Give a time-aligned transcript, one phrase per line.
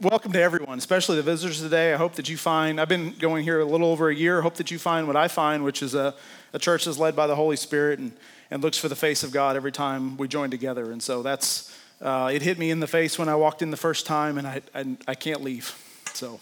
[0.00, 1.92] welcome to everyone, especially the visitors today.
[1.92, 4.38] I hope that you find, I've been going here a little over a year.
[4.38, 6.14] I hope that you find what I find, which is a,
[6.52, 8.12] a church that's led by the Holy Spirit and,
[8.50, 10.92] and looks for the face of God every time we join together.
[10.92, 13.76] And so that's, uh, it hit me in the face when I walked in the
[13.76, 15.74] first time, and I, I, I can't leave.
[16.14, 16.38] So,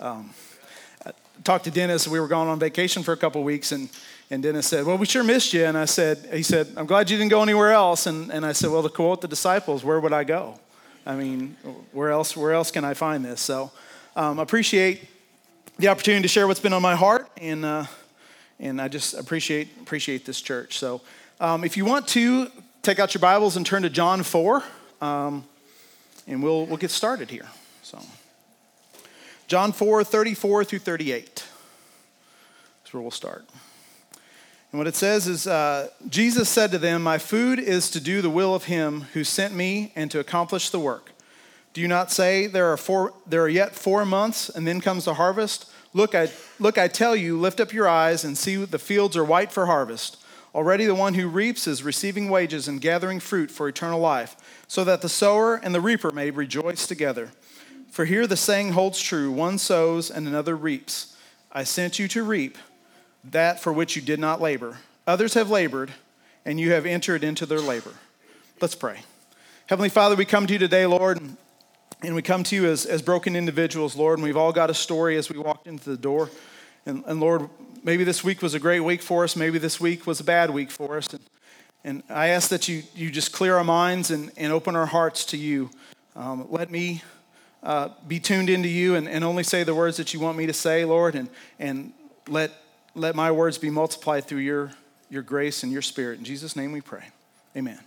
[0.00, 0.30] um,
[1.06, 1.12] I
[1.44, 2.08] talked to Dennis.
[2.08, 3.90] We were going on vacation for a couple weeks, and,
[4.28, 5.64] and Dennis said, Well, we sure missed you.
[5.64, 8.06] And I said, He said, I'm glad you didn't go anywhere else.
[8.06, 10.58] And, and I said, Well, to quote the disciples, where would I go?
[11.08, 11.56] I mean,
[11.92, 13.40] where else, where else can I find this?
[13.40, 13.70] So,
[14.14, 15.08] um, appreciate
[15.78, 17.86] the opportunity to share what's been on my heart, and, uh,
[18.60, 20.78] and I just appreciate, appreciate this church.
[20.78, 21.00] So,
[21.40, 22.50] um, if you want to,
[22.82, 24.62] take out your Bibles and turn to John 4
[25.00, 25.44] um,
[26.26, 27.48] and we'll, we'll get started here.
[27.82, 27.98] So,
[29.46, 31.44] John 4 34 through 38.
[32.84, 33.46] is where we'll start.
[34.70, 38.20] And what it says is uh, Jesus said to them, My food is to do
[38.20, 41.12] the will of him who sent me and to accomplish the work.
[41.72, 45.04] Do you not say there are, four, there are yet four months and then comes
[45.06, 45.70] the harvest?
[45.94, 49.24] Look I, look, I tell you, lift up your eyes and see the fields are
[49.24, 50.18] white for harvest.
[50.54, 54.84] Already the one who reaps is receiving wages and gathering fruit for eternal life so
[54.84, 57.30] that the sower and the reaper may rejoice together.
[57.90, 61.16] For here the saying holds true one sows and another reaps.
[61.52, 62.58] I sent you to reap
[63.24, 64.78] that for which you did not labor.
[65.06, 65.92] Others have labored,
[66.44, 67.92] and you have entered into their labor.
[68.60, 69.00] Let's pray.
[69.66, 71.20] Heavenly Father, we come to you today, Lord,
[72.02, 74.74] and we come to you as, as broken individuals, Lord, and we've all got a
[74.74, 76.30] story as we walked into the door.
[76.86, 77.48] And, and Lord,
[77.82, 80.50] maybe this week was a great week for us, maybe this week was a bad
[80.50, 81.12] week for us.
[81.12, 81.22] And,
[81.84, 85.24] and I ask that you, you just clear our minds and, and open our hearts
[85.26, 85.70] to you.
[86.16, 87.02] Um, let me
[87.62, 90.46] uh, be tuned into you and, and only say the words that you want me
[90.46, 91.92] to say, Lord, and, and
[92.28, 92.52] let,
[92.98, 94.70] let my words be multiplied through your,
[95.08, 96.18] your grace and your spirit.
[96.18, 97.04] In Jesus' name we pray.
[97.56, 97.78] Amen.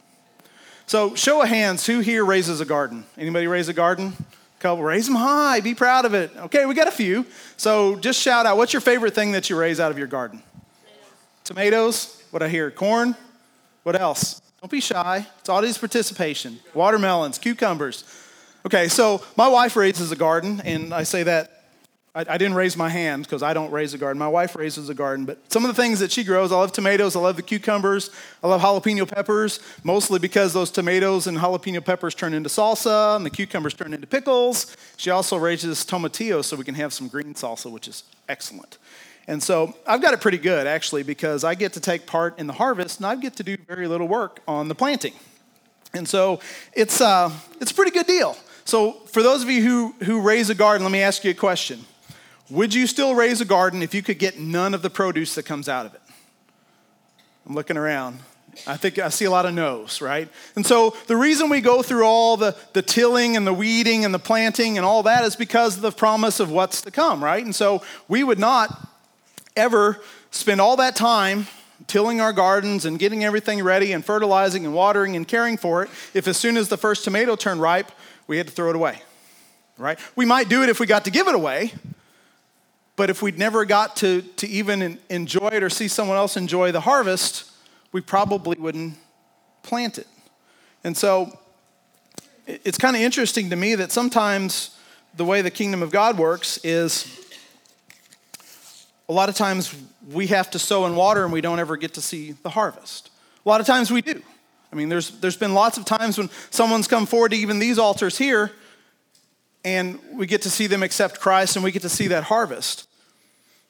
[0.87, 3.05] So, show of hands, who here raises a garden?
[3.17, 4.13] Anybody raise a garden?
[4.59, 6.31] Couple, raise them high, be proud of it.
[6.35, 7.25] Okay, we got a few.
[7.57, 10.43] So, just shout out, what's your favorite thing that you raise out of your garden?
[11.43, 12.21] Tomatoes.
[12.31, 12.69] What I hear?
[12.71, 13.16] Corn.
[13.83, 14.41] What else?
[14.61, 15.25] Don't be shy.
[15.39, 16.59] It's audience participation.
[16.73, 18.03] Watermelons, cucumbers.
[18.66, 21.60] Okay, so my wife raises a garden, and I say that
[22.13, 24.19] I, I didn't raise my hand because I don't raise a garden.
[24.19, 26.72] My wife raises a garden, but some of the things that she grows, I love
[26.72, 28.09] tomatoes, I love the cucumbers,
[28.44, 33.25] I love jalapeno peppers, mostly because those tomatoes and jalapeno peppers turn into salsa, and
[33.25, 34.75] the cucumbers turn into pickles.
[34.97, 38.77] She also raises tomatillos so we can have some green salsa, which is excellent.
[39.27, 42.47] And so I've got it pretty good actually because I get to take part in
[42.47, 45.13] the harvest and I get to do very little work on the planting.
[45.94, 46.39] And so
[46.73, 48.35] it's, uh, it's a pretty good deal.
[48.66, 51.35] So for those of you who, who raise a garden, let me ask you a
[51.35, 51.85] question.
[52.51, 55.44] Would you still raise a garden if you could get none of the produce that
[55.44, 56.01] comes out of it?
[57.47, 58.19] I'm looking around.
[58.67, 60.28] I think I see a lot of no's, right?
[60.57, 64.13] And so the reason we go through all the, the tilling and the weeding and
[64.13, 67.44] the planting and all that is because of the promise of what's to come, right?
[67.44, 68.89] And so we would not
[69.56, 70.01] ever
[70.31, 71.47] spend all that time
[71.88, 75.89] tilling our gardens and getting everything ready and fertilizing and watering and caring for it
[76.13, 77.91] if as soon as the first tomato turned ripe,
[78.28, 79.01] we had to throw it away.
[79.78, 79.97] Right?
[80.18, 81.72] We might do it if we got to give it away,
[83.01, 86.72] but if we'd never got to, to even enjoy it or see someone else enjoy
[86.72, 87.50] the harvest,
[87.91, 88.94] we probably wouldn't
[89.63, 90.06] plant it.
[90.84, 91.35] And so
[92.45, 94.78] it's kind of interesting to me that sometimes
[95.16, 97.07] the way the kingdom of God works is
[99.09, 99.75] a lot of times
[100.12, 103.09] we have to sow and water and we don't ever get to see the harvest.
[103.44, 104.22] A lot of times we do.
[104.72, 107.79] I mean, there's, there's been lots of times when someone's come forward to even these
[107.79, 108.51] altars here
[109.66, 112.88] and we get to see them accept Christ and we get to see that harvest.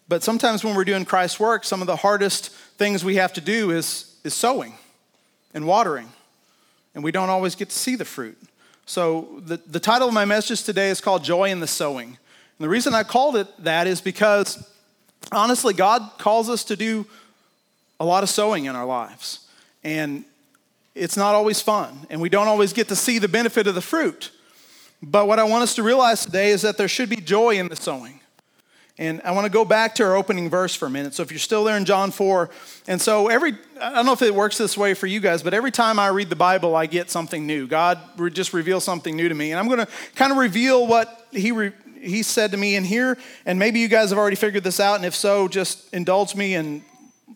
[0.07, 3.41] But sometimes when we're doing Christ's work, some of the hardest things we have to
[3.41, 4.73] do is, is sowing
[5.53, 6.09] and watering.
[6.93, 8.37] And we don't always get to see the fruit.
[8.85, 12.07] So the, the title of my message today is called Joy in the Sowing.
[12.07, 12.17] And
[12.59, 14.67] the reason I called it that is because
[15.31, 17.05] honestly, God calls us to do
[17.99, 19.47] a lot of sowing in our lives.
[19.83, 20.25] And
[20.95, 23.81] it's not always fun, and we don't always get to see the benefit of the
[23.81, 24.31] fruit.
[25.01, 27.69] But what I want us to realize today is that there should be joy in
[27.69, 28.20] the sowing.
[28.97, 31.13] And I want to go back to our opening verse for a minute.
[31.13, 32.49] So if you're still there in John 4,
[32.87, 35.53] and so every, I don't know if it works this way for you guys, but
[35.53, 37.67] every time I read the Bible, I get something new.
[37.67, 37.99] God
[38.33, 39.51] just reveals something new to me.
[39.51, 41.71] And I'm going to kind of reveal what He re,
[42.01, 44.95] he said to me in here, and maybe you guys have already figured this out,
[44.95, 46.81] and if so, just indulge me and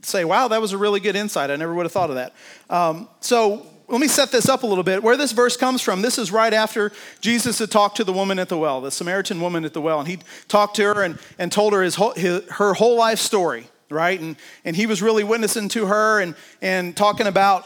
[0.01, 1.49] say, wow, that was a really good insight.
[1.49, 2.33] I never would have thought of that.
[2.69, 5.03] Um, so let me set this up a little bit.
[5.03, 6.91] Where this verse comes from, this is right after
[7.21, 9.99] Jesus had talked to the woman at the well, the Samaritan woman at the well,
[9.99, 13.19] and he talked to her and, and told her his, whole, his, her whole life
[13.19, 14.19] story, right?
[14.19, 17.65] And, and he was really witnessing to her and, and talking about,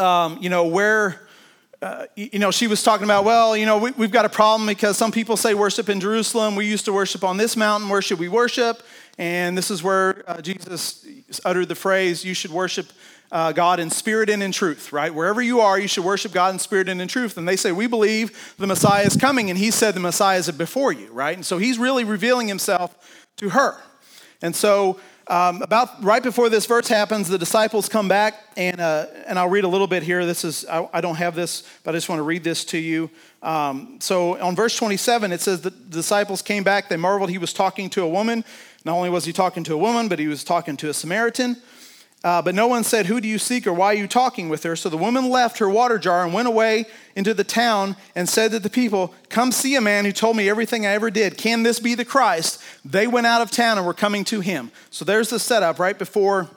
[0.00, 1.28] um, you know, where
[1.80, 4.66] uh, you know, she was talking about, well, you know, we, we've got a problem
[4.66, 6.56] because some people say worship in Jerusalem.
[6.56, 7.88] We used to worship on this mountain.
[7.88, 8.82] Where should we worship?
[9.16, 11.06] And this is where uh, Jesus
[11.44, 12.88] uttered the phrase, you should worship
[13.30, 15.14] uh, God in spirit and in truth, right?
[15.14, 17.36] Wherever you are, you should worship God in spirit and in truth.
[17.36, 19.50] And they say, We believe the Messiah is coming.
[19.50, 21.36] And he said, The Messiah is before you, right?
[21.36, 22.96] And so he's really revealing himself
[23.36, 23.76] to her.
[24.40, 24.98] And so,
[25.28, 29.50] um, about right before this verse happens, the disciples come back, and, uh, and I'll
[29.50, 30.24] read a little bit here.
[30.24, 32.78] This is, I, I, don't have this, but I just want to read this to
[32.78, 33.10] you.
[33.42, 37.52] Um, so on verse 27, it says, The disciples came back, they marveled he was
[37.52, 38.42] talking to a woman.
[38.86, 41.58] Not only was he talking to a woman, but he was talking to a Samaritan.
[42.24, 44.64] Uh, but no one said, Who do you seek or why are you talking with
[44.64, 44.74] her?
[44.74, 48.50] So the woman left her water jar and went away into the town and said
[48.50, 51.38] to the people, Come see a man who told me everything I ever did.
[51.38, 52.60] Can this be the Christ?
[52.84, 54.72] They went out of town and were coming to him.
[54.90, 56.48] So there's the setup right before,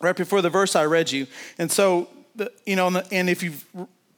[0.00, 1.26] right before the verse I read you.
[1.58, 3.66] And so, the, you know, and if you've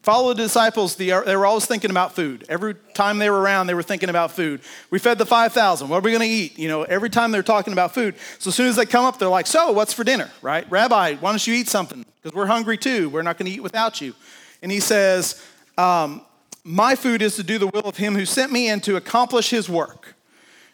[0.05, 2.45] Follow the disciples, they were always thinking about food.
[2.51, 4.61] Every time they were around, they were thinking about food.
[4.91, 5.89] We fed the 5,000.
[5.89, 6.59] What are we going to eat?
[6.59, 8.15] You know, every time they're talking about food.
[8.39, 10.71] So as soon as they come up, they're like, So, what's for dinner, right?
[10.71, 12.05] Rabbi, why don't you eat something?
[12.23, 13.09] Because we're hungry too.
[13.09, 14.12] We're not going to eat without you.
[14.61, 15.43] And he says,
[15.79, 16.21] um,
[16.65, 19.49] My food is to do the will of him who sent me and to accomplish
[19.49, 20.17] his work.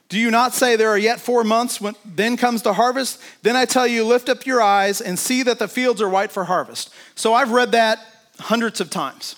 [0.08, 3.22] Do you not say there are yet four months when then comes the harvest?
[3.42, 6.32] Then I tell you, lift up your eyes and see that the fields are white
[6.32, 6.92] for harvest.
[7.14, 8.04] So I've read that
[8.40, 9.36] hundreds of times.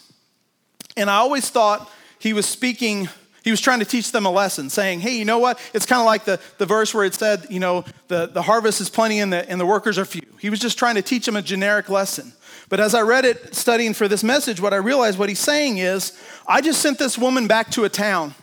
[0.97, 3.09] And I always thought he was speaking,
[3.45, 5.59] he was trying to teach them a lesson, saying, hey, you know what?
[5.75, 8.81] It's kind of like the, the verse where it said, you know, the, the harvest
[8.81, 10.27] is plenty and the, and the workers are few.
[10.39, 12.33] He was just trying to teach them a generic lesson.
[12.69, 15.79] But as I read it, studying for this message, what I realized what he's saying
[15.79, 18.35] is, I just sent this woman back to a town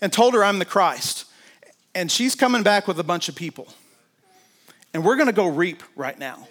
[0.00, 1.26] and told her I'm the Christ.
[1.94, 3.68] And she's coming back with a bunch of people.
[4.94, 6.48] And we're going to go reap right now.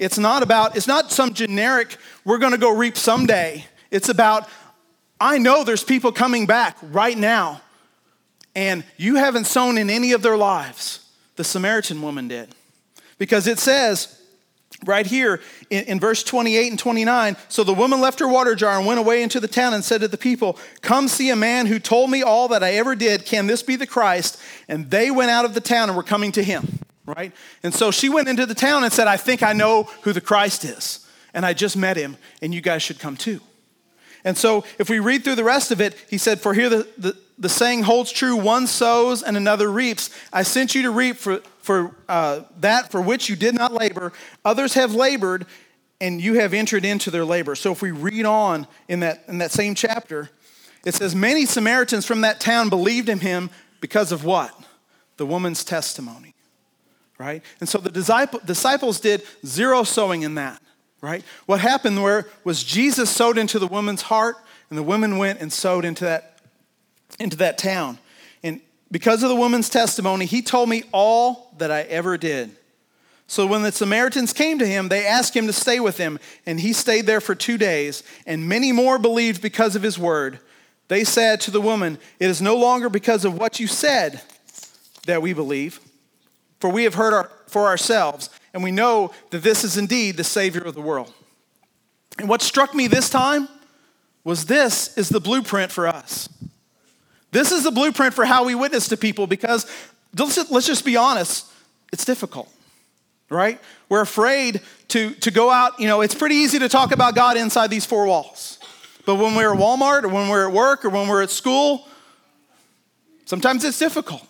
[0.00, 1.94] It's not about, it's not some generic,
[2.24, 3.66] we're gonna go reap someday.
[3.90, 4.48] It's about,
[5.20, 7.60] I know there's people coming back right now,
[8.54, 11.06] and you haven't sown in any of their lives.
[11.36, 12.54] The Samaritan woman did.
[13.18, 14.18] Because it says,
[14.86, 18.78] right here in, in, verse 28 and 29 so the woman left her water jar
[18.78, 21.66] and went away into the town and said to the people come see a man
[21.66, 25.10] who told me all that i ever did can this be the christ and they
[25.10, 27.32] went out of the town and were coming to him right?
[27.62, 30.20] And so she went into the town and said, I think I know who the
[30.20, 31.06] Christ is.
[31.32, 33.40] And I just met him, and you guys should come too.
[34.24, 36.88] And so if we read through the rest of it, he said, For here the,
[36.98, 40.10] the, the saying holds true one sows and another reaps.
[40.32, 44.12] I sent you to reap for, for uh, that for which you did not labor.
[44.44, 45.46] Others have labored,
[46.00, 47.54] and you have entered into their labor.
[47.54, 50.30] So if we read on in that, in that same chapter,
[50.84, 53.50] it says, Many Samaritans from that town believed in him
[53.80, 54.52] because of what?
[55.16, 56.34] The woman's testimony
[57.20, 57.42] right?
[57.60, 57.90] And so the
[58.46, 60.60] disciples did zero sowing in that,
[61.02, 61.22] right?
[61.44, 64.36] What happened where was Jesus sowed into the woman's heart,
[64.70, 66.38] and the woman went and sowed into that,
[67.18, 67.98] into that town.
[68.42, 72.52] And because of the woman's testimony, he told me all that I ever did.
[73.26, 76.58] So when the Samaritans came to him, they asked him to stay with them, and
[76.58, 80.40] he stayed there for two days, and many more believed because of his word.
[80.88, 84.22] They said to the woman, It is no longer because of what you said
[85.04, 85.80] that we believe
[86.60, 90.24] for we have heard our, for ourselves, and we know that this is indeed the
[90.24, 91.12] Savior of the world.
[92.18, 93.48] And what struck me this time
[94.24, 96.28] was this is the blueprint for us.
[97.32, 99.66] This is the blueprint for how we witness to people because
[100.16, 101.46] let's just be honest,
[101.92, 102.52] it's difficult,
[103.30, 103.60] right?
[103.88, 107.36] We're afraid to, to go out, you know, it's pretty easy to talk about God
[107.36, 108.58] inside these four walls.
[109.06, 111.88] But when we're at Walmart or when we're at work or when we're at school,
[113.24, 114.26] sometimes it's difficult.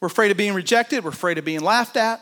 [0.00, 2.20] We're afraid of being rejected, we're afraid of being laughed at.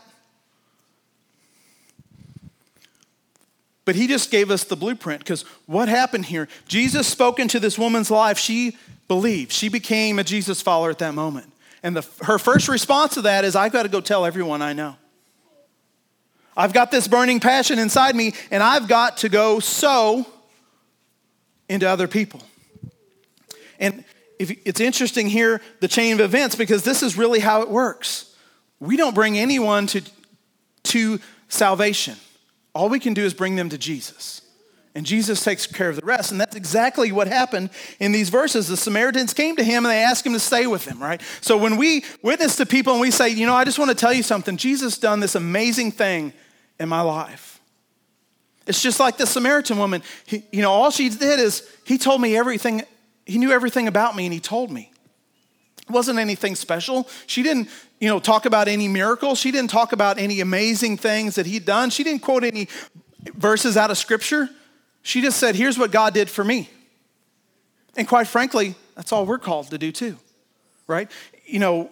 [3.84, 6.48] But he just gave us the blueprint because what happened here?
[6.66, 8.38] Jesus spoke into this woman's life.
[8.38, 8.78] She
[9.08, 9.52] believed.
[9.52, 11.52] She became a Jesus follower at that moment.
[11.82, 14.72] And the, her first response to that is, I've got to go tell everyone I
[14.72, 14.96] know.
[16.56, 20.24] I've got this burning passion inside me, and I've got to go sow
[21.68, 22.40] into other people.
[23.78, 24.04] And
[24.38, 28.34] if, it's interesting here, the chain of events, because this is really how it works.
[28.80, 30.02] We don't bring anyone to,
[30.84, 32.16] to salvation.
[32.74, 34.42] All we can do is bring them to Jesus.
[34.96, 36.30] And Jesus takes care of the rest.
[36.30, 38.68] And that's exactly what happened in these verses.
[38.68, 41.20] The Samaritans came to him and they asked him to stay with them, right?
[41.40, 43.96] So when we witness to people and we say, you know, I just want to
[43.96, 46.32] tell you something, Jesus done this amazing thing
[46.78, 47.60] in my life.
[48.66, 50.02] It's just like the Samaritan woman.
[50.26, 52.82] He, you know, all she did is, he told me everything
[53.26, 54.90] he knew everything about me and he told me.
[55.88, 57.08] It wasn't anything special.
[57.26, 57.68] She didn't,
[58.00, 59.38] you know, talk about any miracles.
[59.38, 61.90] She didn't talk about any amazing things that he'd done.
[61.90, 62.68] She didn't quote any
[63.34, 64.48] verses out of scripture.
[65.02, 66.70] She just said, "Here's what God did for me."
[67.96, 70.16] And quite frankly, that's all we're called to do too,
[70.86, 71.10] right?
[71.46, 71.90] You know,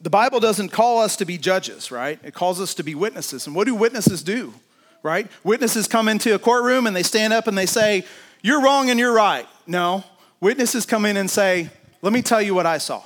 [0.00, 2.18] the Bible doesn't call us to be judges, right?
[2.22, 3.46] It calls us to be witnesses.
[3.46, 4.54] And what do witnesses do,
[5.02, 5.28] right?
[5.42, 8.04] Witnesses come into a courtroom and they stand up and they say,
[8.42, 9.46] You're wrong and you're right.
[9.66, 10.04] No,
[10.40, 11.70] witnesses come in and say,
[12.02, 13.02] Let me tell you what I saw.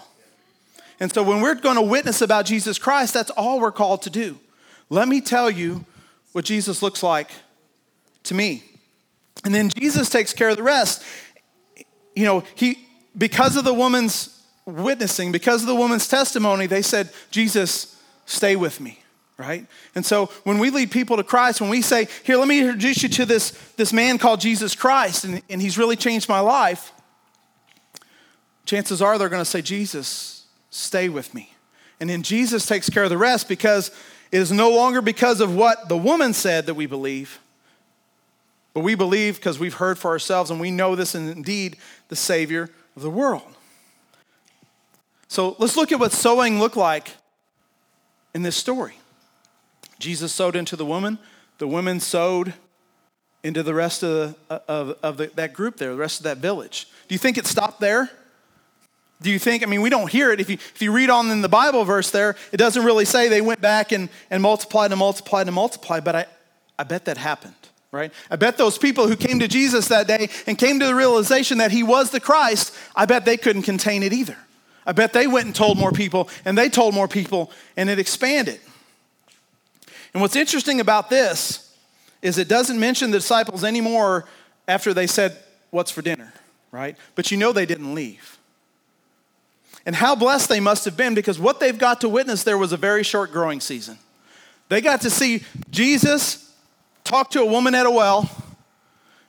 [1.00, 4.10] And so when we're going to witness about Jesus Christ, that's all we're called to
[4.10, 4.38] do.
[4.88, 5.84] Let me tell you
[6.32, 7.30] what Jesus looks like
[8.24, 8.62] to me.
[9.44, 11.02] And then Jesus takes care of the rest.
[12.14, 12.86] You know, he
[13.16, 18.80] because of the woman's witnessing, because of the woman's testimony, they said, Jesus, stay with
[18.80, 19.01] me,
[19.38, 19.66] right?
[19.94, 23.02] And so when we lead people to Christ, when we say, Here, let me introduce
[23.02, 26.92] you to this, this man called Jesus Christ, and, and he's really changed my life,
[28.64, 31.54] chances are they're going to say, Jesus, stay with me.
[32.00, 33.90] And then Jesus takes care of the rest because
[34.32, 37.38] it is no longer because of what the woman said that we believe,
[38.74, 41.76] but we believe because we've heard for ourselves and we know this is indeed
[42.08, 43.42] the Savior of the world.
[45.28, 47.12] So let's look at what sowing looked like
[48.34, 48.94] in this story.
[50.02, 51.16] Jesus sowed into the woman,
[51.58, 52.54] the women sowed
[53.44, 56.38] into the rest of, the, of, of the, that group there, the rest of that
[56.38, 56.88] village.
[57.06, 58.10] Do you think it stopped there?
[59.22, 60.40] Do you think, I mean, we don't hear it.
[60.40, 63.28] If you, if you read on in the Bible verse there, it doesn't really say
[63.28, 66.26] they went back and, and multiplied and multiplied and multiplied, but I,
[66.76, 67.54] I bet that happened,
[67.92, 68.12] right?
[68.28, 71.58] I bet those people who came to Jesus that day and came to the realization
[71.58, 74.36] that he was the Christ, I bet they couldn't contain it either.
[74.84, 78.00] I bet they went and told more people, and they told more people, and it
[78.00, 78.58] expanded.
[80.12, 81.74] And what's interesting about this
[82.20, 84.26] is it doesn't mention the disciples anymore
[84.68, 85.36] after they said,
[85.70, 86.32] What's for dinner,
[86.70, 86.96] right?
[87.14, 88.38] But you know they didn't leave.
[89.86, 92.72] And how blessed they must have been because what they've got to witness there was
[92.72, 93.98] a very short growing season.
[94.68, 96.54] They got to see Jesus
[97.04, 98.30] talk to a woman at a well.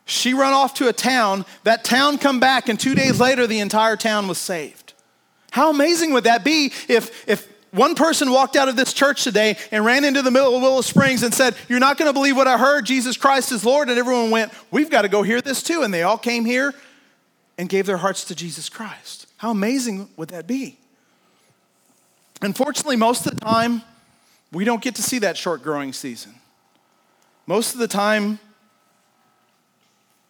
[0.04, 1.44] She run off to a town.
[1.64, 4.92] That town come back, and two days later, the entire town was saved.
[5.50, 9.56] How amazing would that be if, if one person walked out of this church today
[9.70, 12.36] and ran into the middle of Willow Springs and said, You're not going to believe
[12.36, 12.86] what I heard.
[12.86, 13.88] Jesus Christ is Lord.
[13.88, 15.82] And everyone went, We've got to go hear this too.
[15.82, 16.72] And they all came here
[17.58, 19.26] and gave their hearts to Jesus Christ.
[19.36, 20.78] How amazing would that be?
[22.42, 23.82] Unfortunately, most of the time,
[24.52, 26.34] we don't get to see that short growing season.
[27.46, 28.38] Most of the time,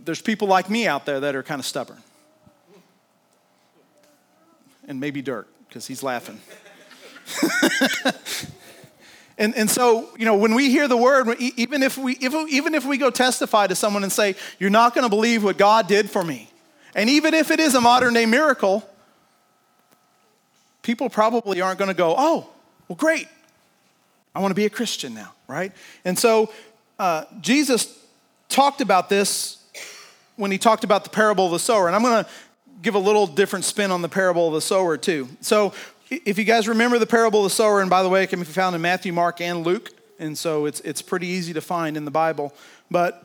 [0.01, 2.03] there's people like me out there that are kind of stubborn
[4.87, 6.41] and maybe Dirk, because he's laughing.
[9.39, 12.85] and, and so, you know, when we hear the word, even if we, even if
[12.85, 16.11] we go testify to someone and say, You're not going to believe what God did
[16.11, 16.51] for me,
[16.95, 18.89] and even if it is a modern day miracle,
[20.83, 22.49] people probably aren't going to go, Oh,
[22.89, 23.29] well, great.
[24.35, 25.73] I want to be a Christian now, right?
[26.05, 26.53] And so,
[26.99, 27.99] uh, Jesus
[28.49, 29.59] talked about this
[30.37, 31.87] when he talked about the parable of the sower.
[31.87, 32.31] And I'm going to
[32.83, 35.29] give a little different spin on the parable of the sower, too.
[35.41, 35.73] So,
[36.11, 38.39] if you guys remember the parable of the sower, and by the way, it can
[38.39, 41.97] be found in Matthew, Mark, and Luke, and so it's, it's pretty easy to find
[41.97, 42.55] in the Bible.
[42.91, 43.25] But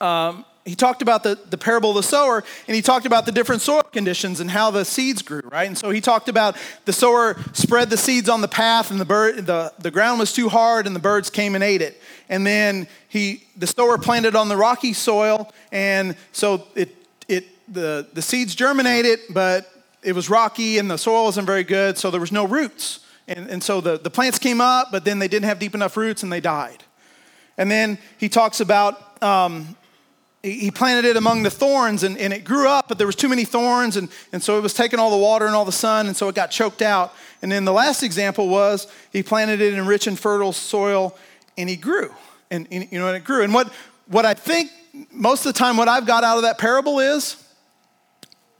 [0.00, 3.32] um, he talked about the, the parable of the sower, and he talked about the
[3.32, 5.66] different soil conditions and how the seeds grew, right?
[5.66, 9.04] And so he talked about the sower spread the seeds on the path, and the,
[9.04, 12.00] bird, the, the ground was too hard, and the birds came and ate it.
[12.28, 16.94] And then he, the sower planted on the rocky soil, and so it,
[17.26, 19.72] it the, the seeds germinated, but
[20.02, 23.00] it was rocky and the soil wasn't very good, so there was no roots.
[23.28, 25.96] And, and so the, the plants came up, but then they didn't have deep enough
[25.96, 26.84] roots and they died.
[27.56, 29.76] And then he talks about um,
[30.42, 33.28] he planted it among the thorns and, and it grew up, but there was too
[33.28, 36.06] many thorns, and, and so it was taking all the water and all the sun,
[36.06, 37.12] and so it got choked out.
[37.42, 41.16] And then the last example was he planted it in rich and fertile soil
[41.56, 42.14] and he grew.
[42.50, 43.42] And, and you know, and it grew.
[43.42, 43.72] And what,
[44.06, 44.70] what I think
[45.12, 47.42] most of the time what I've got out of that parable is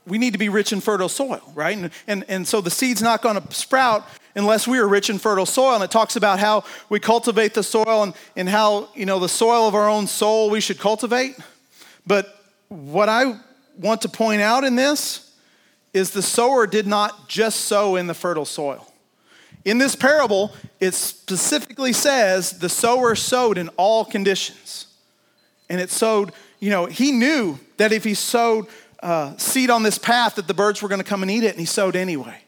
[0.07, 1.77] we need to be rich in fertile soil, right?
[1.77, 5.19] And, and, and so the seed's not going to sprout unless we are rich in
[5.19, 5.75] fertile soil.
[5.75, 9.29] And it talks about how we cultivate the soil and, and how, you know, the
[9.29, 11.37] soil of our own soul we should cultivate.
[12.07, 13.39] But what I
[13.79, 15.33] want to point out in this
[15.93, 18.87] is the sower did not just sow in the fertile soil.
[19.65, 24.87] In this parable, it specifically says the sower sowed in all conditions.
[25.69, 28.67] And it sowed, you know, he knew that if he sowed
[29.03, 31.51] uh, seed on this path that the birds were going to come and eat it,
[31.51, 32.43] and he sowed anyway.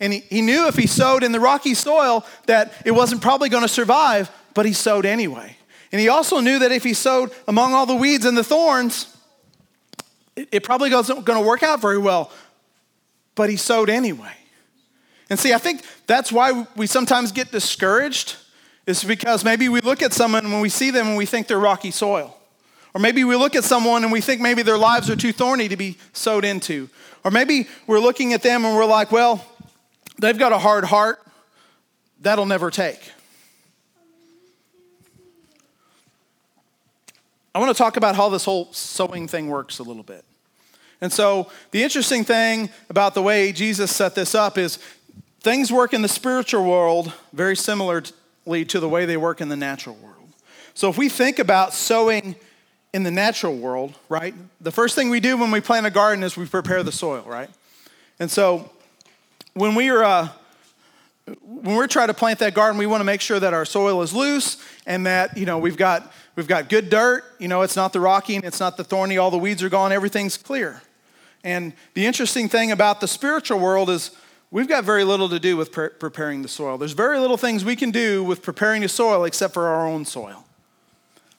[0.00, 3.48] And he, he knew if he sowed in the rocky soil that it wasn't probably
[3.48, 5.56] going to survive, but he sowed anyway.
[5.92, 9.16] And he also knew that if he sowed among all the weeds and the thorns,
[10.36, 12.32] it, it probably wasn't going to work out very well,
[13.34, 14.32] but he sowed anyway.
[15.30, 18.36] And see, I think that's why we sometimes get discouraged,
[18.86, 21.58] is because maybe we look at someone when we see them and we think they're
[21.58, 22.36] rocky soil.
[22.94, 25.68] Or maybe we look at someone and we think maybe their lives are too thorny
[25.68, 26.88] to be sowed into.
[27.24, 29.44] Or maybe we're looking at them and we're like, well,
[30.20, 31.20] they've got a hard heart.
[32.20, 33.00] That'll never take.
[37.54, 40.24] I want to talk about how this whole sowing thing works a little bit.
[41.00, 44.78] And so, the interesting thing about the way Jesus set this up is
[45.40, 49.56] things work in the spiritual world very similarly to the way they work in the
[49.56, 50.32] natural world.
[50.72, 52.36] So, if we think about sowing
[52.94, 56.22] in the natural world, right, the first thing we do when we plant a garden
[56.22, 57.50] is we prepare the soil, right?
[58.20, 58.70] And so,
[59.54, 60.28] when we are uh,
[61.42, 64.00] when we're trying to plant that garden, we want to make sure that our soil
[64.02, 67.24] is loose and that you know we've got we've got good dirt.
[67.40, 69.18] You know, it's not the rocky, it's not the thorny.
[69.18, 69.90] All the weeds are gone.
[69.90, 70.80] Everything's clear.
[71.42, 74.12] And the interesting thing about the spiritual world is
[74.52, 76.78] we've got very little to do with pre- preparing the soil.
[76.78, 80.04] There's very little things we can do with preparing the soil except for our own
[80.04, 80.43] soil.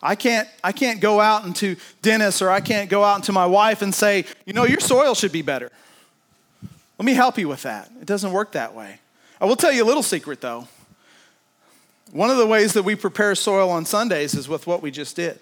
[0.01, 3.45] I can't, I can't go out into Dennis or I can't go out into my
[3.45, 5.71] wife and say, you know, your soil should be better.
[6.97, 7.91] Let me help you with that.
[7.99, 8.99] It doesn't work that way.
[9.41, 10.67] I will tell you a little secret though.
[12.11, 15.15] One of the ways that we prepare soil on Sundays is with what we just
[15.15, 15.39] did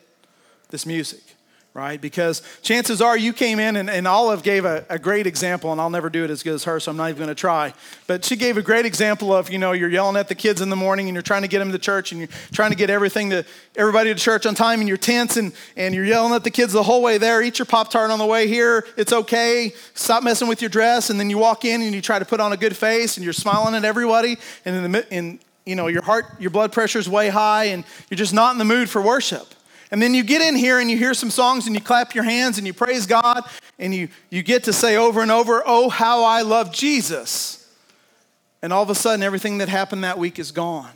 [0.69, 1.32] this music
[1.73, 1.99] right?
[1.99, 5.81] Because chances are you came in and, and Olive gave a, a, great example, and
[5.81, 7.73] I'll never do it as good as her, so I'm not even gonna try.
[8.05, 10.69] But she gave a great example of, you know, you're yelling at the kids in
[10.69, 12.91] the morning and you're trying to get them to church and you're trying to get
[12.91, 13.43] everything to
[13.75, 16.73] everybody to church on time and you're tense and, and you're yelling at the kids
[16.73, 17.41] the whole way there.
[17.41, 18.85] Eat your Pop Tart on the way here.
[18.95, 19.73] It's okay.
[19.95, 21.09] Stop messing with your dress.
[21.09, 23.23] And then you walk in and you try to put on a good face and
[23.23, 24.37] you're smiling at everybody.
[24.63, 28.17] And in the in you know, your heart, your blood pressure's way high and you're
[28.17, 29.47] just not in the mood for worship.
[29.93, 32.23] And then you get in here and you hear some songs and you clap your
[32.23, 33.43] hands and you praise God
[33.77, 37.71] and you, you get to say over and over, Oh, how I love Jesus.
[38.63, 40.89] And all of a sudden, everything that happened that week is gone.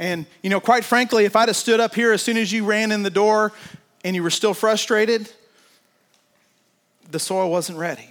[0.00, 2.64] And, you know, quite frankly, if I'd have stood up here as soon as you
[2.64, 3.52] ran in the door
[4.02, 5.32] and you were still frustrated,
[7.12, 8.10] the soil wasn't ready,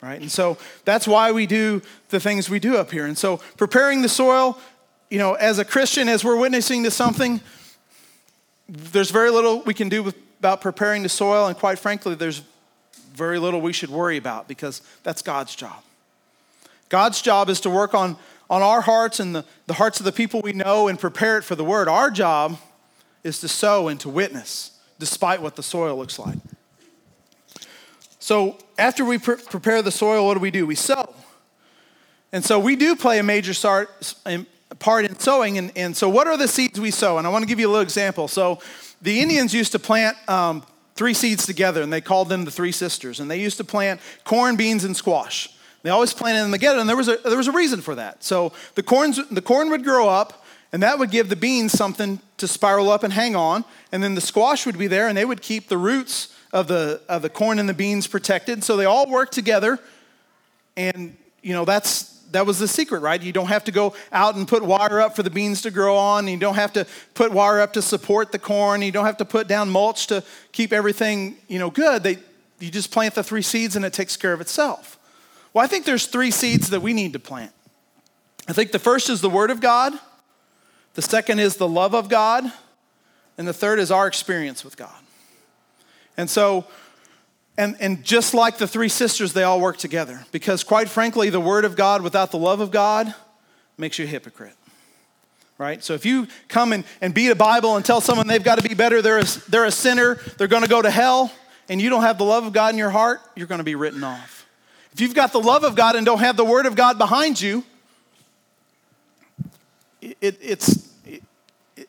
[0.00, 0.22] right?
[0.22, 3.04] And so that's why we do the things we do up here.
[3.04, 4.58] And so preparing the soil,
[5.10, 7.42] you know, as a Christian, as we're witnessing to something,
[8.72, 12.42] there's very little we can do with, about preparing the soil, and quite frankly, there's
[13.14, 15.82] very little we should worry about because that's God's job.
[16.88, 18.16] God's job is to work on,
[18.48, 21.44] on our hearts and the, the hearts of the people we know and prepare it
[21.44, 21.86] for the word.
[21.86, 22.58] Our job
[23.22, 26.38] is to sow and to witness, despite what the soil looks like.
[28.18, 30.66] So, after we pre- prepare the soil, what do we do?
[30.66, 31.14] We sow.
[32.32, 34.14] And so, we do play a major start,
[34.78, 35.58] part in sowing.
[35.58, 37.18] And, and so, what are the seeds we sow?
[37.18, 38.28] And I want to give you a little example.
[38.28, 38.60] So,
[39.00, 42.72] the Indians used to plant um, three seeds together, and they called them the three
[42.72, 43.20] sisters.
[43.20, 45.48] And they used to plant corn, beans, and squash.
[45.82, 48.22] They always planted them together, and there was a, there was a reason for that.
[48.22, 52.20] So, the, corns, the corn would grow up, and that would give the beans something
[52.36, 53.64] to spiral up and hang on.
[53.90, 57.00] And then the squash would be there, and they would keep the roots of the,
[57.08, 58.62] of the corn and the beans protected.
[58.62, 59.80] So, they all worked together.
[60.76, 63.22] And, you know, that's, that was the secret, right?
[63.22, 65.96] You don't have to go out and put wire up for the beans to grow
[65.96, 66.28] on.
[66.28, 68.82] You don't have to put wire up to support the corn.
[68.82, 72.02] You don't have to put down mulch to keep everything, you know, good.
[72.02, 72.18] They,
[72.58, 74.98] you just plant the three seeds and it takes care of itself.
[75.52, 77.52] Well, I think there's three seeds that we need to plant.
[78.48, 79.92] I think the first is the Word of God,
[80.94, 82.50] the second is the love of God,
[83.38, 84.90] and the third is our experience with God.
[86.16, 86.66] And so
[87.58, 90.24] and, and just like the three sisters, they all work together.
[90.32, 93.14] Because, quite frankly, the Word of God without the love of God
[93.76, 94.54] makes you a hypocrite.
[95.58, 95.84] Right?
[95.84, 98.66] So, if you come and, and beat a Bible and tell someone they've got to
[98.66, 101.30] be better, they're a, they're a sinner, they're going to go to hell,
[101.68, 103.74] and you don't have the love of God in your heart, you're going to be
[103.74, 104.46] written off.
[104.92, 107.40] If you've got the love of God and don't have the Word of God behind
[107.40, 107.64] you,
[110.00, 111.22] it, it's, it,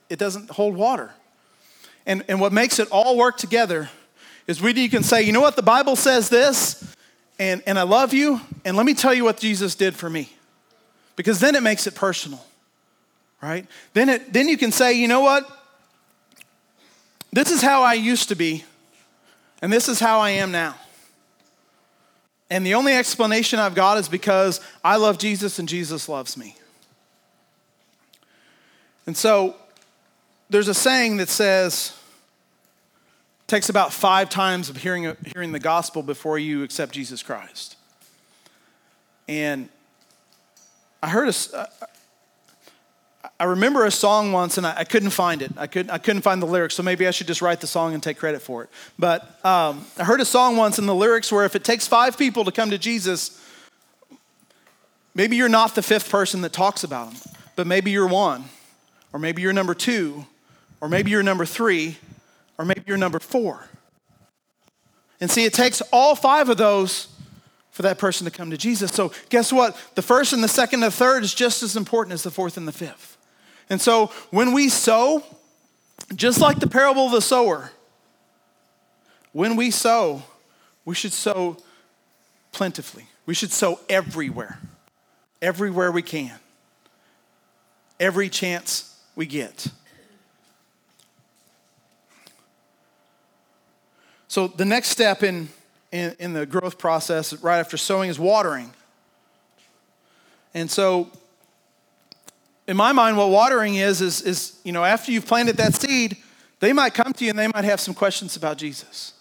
[0.09, 1.11] it doesn't hold water.
[2.05, 3.89] And, and what makes it all work together
[4.47, 6.95] is when you can say, you know what, the Bible says this,
[7.39, 10.29] and, and I love you, and let me tell you what Jesus did for me.
[11.15, 12.43] Because then it makes it personal,
[13.41, 13.65] right?
[13.93, 15.49] Then, it, then you can say, you know what,
[17.31, 18.63] this is how I used to be,
[19.61, 20.75] and this is how I am now.
[22.49, 26.55] And the only explanation I've got is because I love Jesus and Jesus loves me.
[29.07, 29.55] And so
[30.49, 31.97] there's a saying that says,
[33.53, 37.75] takes about five times of hearing, hearing the gospel before you accept Jesus Christ.
[39.27, 39.69] And
[41.03, 41.69] I heard a,
[43.39, 45.51] I remember a song once and I, I couldn't find it.
[45.55, 47.93] I couldn't, I couldn't find the lyrics, so maybe I should just write the song
[47.93, 48.71] and take credit for it.
[48.97, 52.17] But um, I heard a song once and the lyrics were if it takes five
[52.17, 53.39] people to come to Jesus,
[55.13, 57.21] maybe you're not the fifth person that talks about him,
[57.55, 58.45] but maybe you're one,
[59.13, 60.25] or maybe you're number two,
[60.81, 61.99] or maybe you're number three,
[62.57, 63.67] or maybe you're number four.
[65.19, 67.07] And see, it takes all five of those
[67.71, 68.91] for that person to come to Jesus.
[68.91, 69.75] So, guess what?
[69.95, 72.57] The first and the second and the third is just as important as the fourth
[72.57, 73.17] and the fifth.
[73.69, 75.23] And so, when we sow,
[76.15, 77.71] just like the parable of the sower,
[79.31, 80.21] when we sow,
[80.85, 81.57] we should sow
[82.51, 83.07] plentifully.
[83.25, 84.59] We should sow everywhere,
[85.41, 86.37] everywhere we can,
[87.99, 89.67] every chance we get.
[94.33, 95.47] So, the next step in,
[95.91, 98.73] in, in, the growth process right after sowing is watering.
[100.55, 101.11] And so,
[102.67, 106.17] in my mind, what watering is, is, is, you know, after you've planted that seed,
[106.61, 109.13] they might come to you and they might have some questions about Jesus.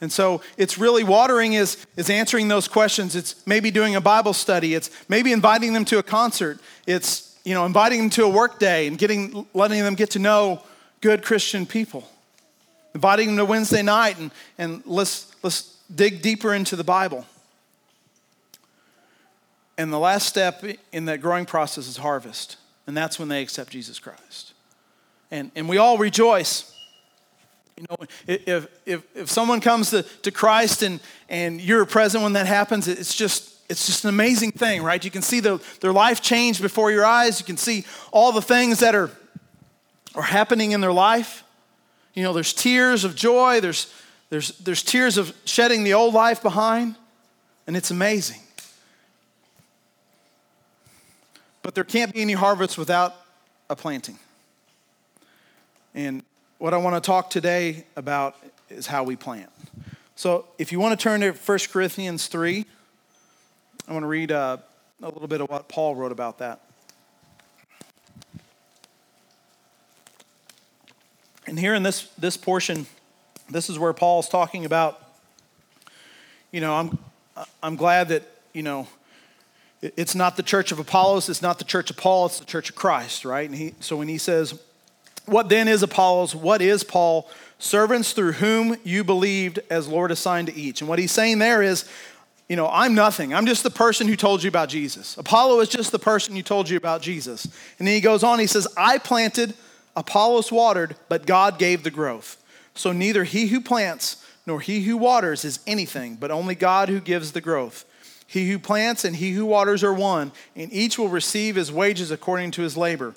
[0.00, 3.14] And so it's really watering is, is answering those questions.
[3.14, 4.74] It's maybe doing a Bible study.
[4.74, 6.58] It's maybe inviting them to a concert.
[6.88, 10.18] It's, you know, inviting them to a work day and getting, letting them get to
[10.18, 10.64] know
[11.00, 12.04] good Christian people.
[12.94, 17.24] Inviting them to Wednesday night and, and let's, let's dig deeper into the Bible.
[19.78, 22.56] And the last step in that growing process is harvest.
[22.86, 24.52] And that's when they accept Jesus Christ.
[25.30, 26.76] And, and we all rejoice.
[27.76, 32.34] You know, if, if, if someone comes to, to Christ and, and you're present when
[32.34, 35.02] that happens, it's just, it's just an amazing thing, right?
[35.02, 37.40] You can see the, their life change before your eyes.
[37.40, 39.10] You can see all the things that are,
[40.14, 41.44] are happening in their life.
[42.14, 43.92] You know, there's tears of joy, there's,
[44.30, 46.96] there's, there's tears of shedding the old life behind,
[47.66, 48.40] and it's amazing.
[51.62, 53.14] But there can't be any harvest without
[53.68, 54.18] a planting.
[55.94, 56.22] And
[56.58, 58.36] what I want to talk today about
[58.68, 59.50] is how we plant.
[60.14, 62.64] So if you want to turn to 1 Corinthians 3,
[63.88, 64.58] I want to read uh,
[65.02, 66.60] a little bit of what Paul wrote about that.
[71.46, 72.86] And here in this, this portion,
[73.48, 75.02] this is where Paul's talking about,
[76.52, 76.98] you know, I'm,
[77.62, 78.22] I'm glad that,
[78.52, 78.86] you know,
[79.82, 82.70] it's not the church of Apollos, it's not the church of Paul, it's the church
[82.70, 83.48] of Christ, right?
[83.48, 84.60] And he, so when he says,
[85.24, 86.34] What then is Apollos?
[86.34, 87.28] What is Paul?
[87.58, 90.80] Servants through whom you believed as Lord assigned to each.
[90.80, 91.88] And what he's saying there is,
[92.48, 93.32] you know, I'm nothing.
[93.32, 95.16] I'm just the person who told you about Jesus.
[95.16, 97.44] Apollo is just the person who told you about Jesus.
[97.78, 99.54] And then he goes on, he says, I planted,
[99.96, 102.42] Apollos watered, but God gave the growth.
[102.74, 107.00] So neither he who plants nor he who waters is anything, but only God who
[107.00, 107.84] gives the growth.
[108.26, 112.10] He who plants and he who waters are one, and each will receive his wages
[112.10, 113.14] according to his labor.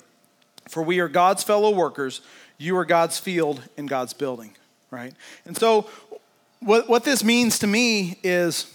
[0.68, 2.20] For we are God's fellow workers.
[2.58, 4.56] You are God's field and God's building,
[4.90, 5.14] right?
[5.44, 5.88] And so,
[6.60, 8.72] what, what this means to me is,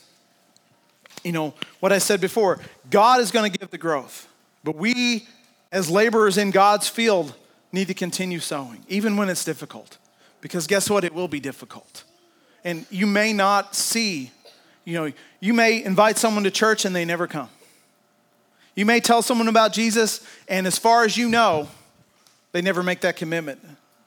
[1.23, 2.59] you know, what I said before
[2.89, 4.27] God is going to give the growth,
[4.63, 5.27] but we,
[5.71, 7.33] as laborers in God's field,
[7.71, 9.97] need to continue sowing, even when it's difficult.
[10.41, 11.03] Because guess what?
[11.03, 12.03] It will be difficult.
[12.63, 14.31] And you may not see
[14.89, 17.49] you know, you may invite someone to church and they never come.
[18.73, 21.67] You may tell someone about Jesus, and as far as you know,
[22.53, 23.59] they never make that commitment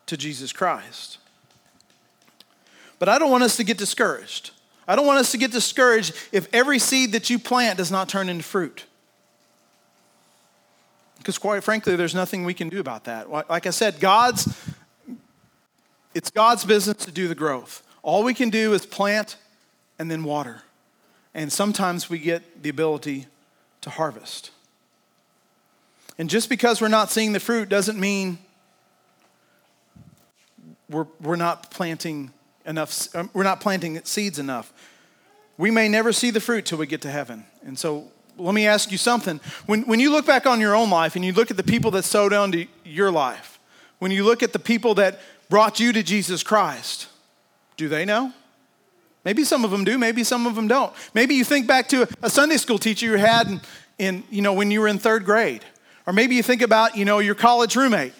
[0.07, 1.18] to Jesus Christ.
[2.98, 4.51] But I don't want us to get discouraged.
[4.88, 8.09] I don't want us to get discouraged if every seed that you plant does not
[8.09, 8.87] turn into fruit.
[11.22, 13.30] Because quite frankly, there's nothing we can do about that.
[13.30, 14.52] Like I said, God's
[16.14, 17.82] it's God's business to do the growth.
[18.02, 19.37] All we can do is plant
[19.98, 20.62] and then water.
[21.32, 23.26] And sometimes we get the ability
[23.82, 24.50] to harvest.
[26.18, 28.38] And just because we're not seeing the fruit doesn't mean
[30.90, 32.32] we're, we're not planting
[32.66, 34.72] enough, um, we're not planting seeds enough.
[35.56, 37.46] We may never see the fruit till we get to heaven.
[37.64, 39.40] And so let me ask you something.
[39.66, 41.90] When, when you look back on your own life and you look at the people
[41.92, 43.59] that sowed into your life,
[43.99, 47.09] when you look at the people that brought you to Jesus Christ,
[47.77, 48.33] do they know?
[49.25, 50.92] Maybe some of them do, maybe some of them don't.
[51.14, 53.61] Maybe you think back to a Sunday school teacher you had in,
[53.99, 55.64] in, you know, when you were in third grade.
[56.07, 58.12] Or maybe you think about, you know, your college roommate.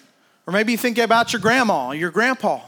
[0.47, 2.61] Or maybe you think about your grandma, your grandpa.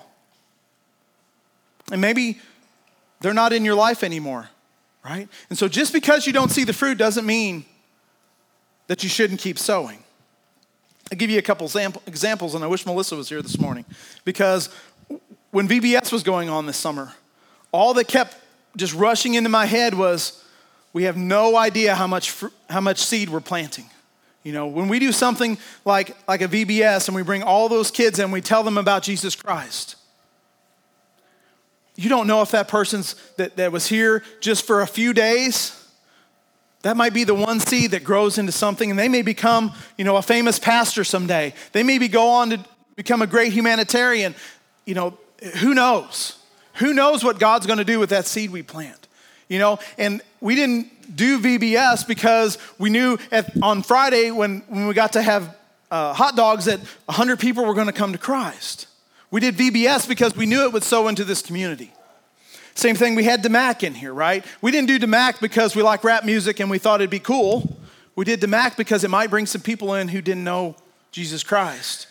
[1.91, 2.39] And maybe
[3.21, 4.49] they're not in your life anymore,
[5.05, 5.29] right?
[5.49, 7.63] And so just because you don't see the fruit doesn't mean
[8.87, 9.99] that you shouldn't keep sowing.
[11.11, 11.69] I'll give you a couple
[12.07, 13.85] examples, and I wish Melissa was here this morning.
[14.23, 14.69] Because
[15.51, 17.13] when VBS was going on this summer,
[17.71, 18.35] all that kept
[18.75, 20.43] just rushing into my head was
[20.91, 23.85] we have no idea how much, fr- how much seed we're planting.
[24.43, 27.91] You know, when we do something like, like a VBS and we bring all those
[27.91, 29.97] kids and we tell them about Jesus Christ,
[31.95, 35.81] you don't know if that person's that, that was here just for a few days.
[36.81, 40.05] That might be the one seed that grows into something, and they may become, you
[40.05, 41.53] know, a famous pastor someday.
[41.71, 42.59] They maybe go on to
[42.95, 44.35] become a great humanitarian.
[44.85, 45.17] You know,
[45.61, 46.37] who knows?
[46.75, 49.07] Who knows what God's going to do with that seed we plant?
[49.47, 54.87] You know, and we didn't do VBS because we knew at, on Friday when, when
[54.87, 55.55] we got to have
[55.91, 58.87] uh, hot dogs that 100 people were going to come to Christ.
[59.35, 61.91] We did VBS because we knew it would sow into this community.
[62.73, 64.45] Same thing, we had DeMac in here, right?
[64.61, 67.77] We didn't do DeMac because we like rap music and we thought it'd be cool.
[68.15, 70.77] We did DeMac because it might bring some people in who didn't know
[71.11, 72.07] Jesus Christ.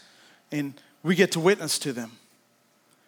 [0.53, 2.13] And we get to witness to them.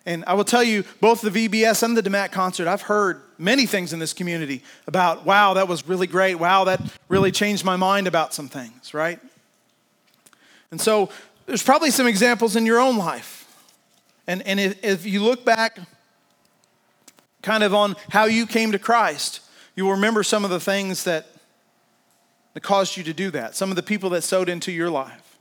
[0.06, 3.66] And I will tell you, both the VBS and the DeMac concert, I've heard many
[3.66, 6.36] things in this community about, wow, that was really great.
[6.36, 9.20] Wow, that really changed my mind about some things, right?
[10.70, 11.10] And so
[11.44, 13.35] there's probably some examples in your own life.
[14.26, 15.78] And, and if, if you look back
[17.42, 19.40] kind of on how you came to Christ,
[19.76, 21.26] you will remember some of the things that,
[22.54, 25.38] that caused you to do that, some of the people that sowed into your life.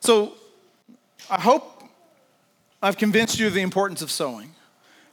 [0.00, 0.34] So
[1.30, 1.84] I hope
[2.82, 4.54] I've convinced you of the importance of sowing.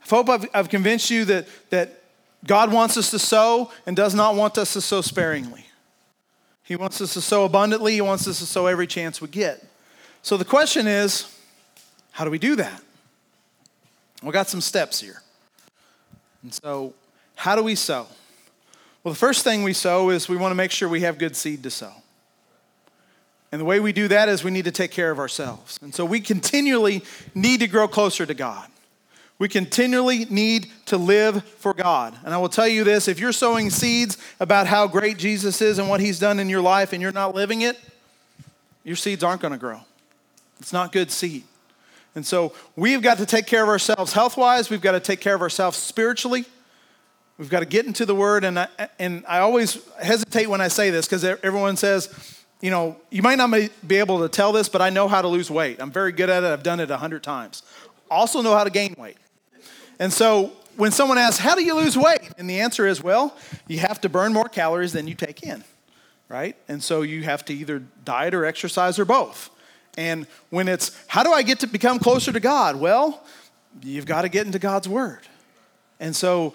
[0.03, 2.01] I hope I've, I've convinced you that, that
[2.45, 5.65] God wants us to sow and does not want us to sow sparingly.
[6.63, 9.65] He wants us to sow abundantly, He wants us to sow every chance we get.
[10.21, 11.31] So the question is
[12.15, 12.81] how do we do that?
[14.23, 15.21] We got some steps here.
[16.43, 16.93] And so,
[17.35, 18.07] how do we sow?
[19.03, 21.35] Well, the first thing we sow is we want to make sure we have good
[21.35, 21.91] seed to sow.
[23.51, 25.77] And the way we do that is we need to take care of ourselves.
[25.81, 28.69] And so we continually need to grow closer to God.
[29.37, 32.15] We continually need to live for God.
[32.23, 35.79] And I will tell you this if you're sowing seeds about how great Jesus is
[35.79, 37.77] and what he's done in your life and you're not living it,
[38.85, 39.81] your seeds aren't going to grow.
[40.61, 41.43] It's not good seed.
[42.15, 45.19] And so we've got to take care of ourselves health wise, we've got to take
[45.19, 46.45] care of ourselves spiritually.
[47.37, 48.45] We've got to get into the word.
[48.45, 52.09] And I, and I always hesitate when I say this because everyone says,
[52.61, 53.53] you know, you might not
[53.85, 55.81] be able to tell this, but I know how to lose weight.
[55.81, 56.47] I'm very good at it.
[56.47, 57.63] I've done it a hundred times.
[58.09, 59.17] Also know how to gain weight.
[59.99, 62.31] And so when someone asks, how do you lose weight?
[62.37, 63.35] And the answer is, well,
[63.67, 65.63] you have to burn more calories than you take in,
[66.29, 66.55] right?
[66.67, 69.49] And so you have to either diet or exercise or both.
[69.97, 72.75] And when it's, how do I get to become closer to God?
[72.75, 73.23] Well,
[73.81, 75.21] you've got to get into God's word.
[75.99, 76.53] And so,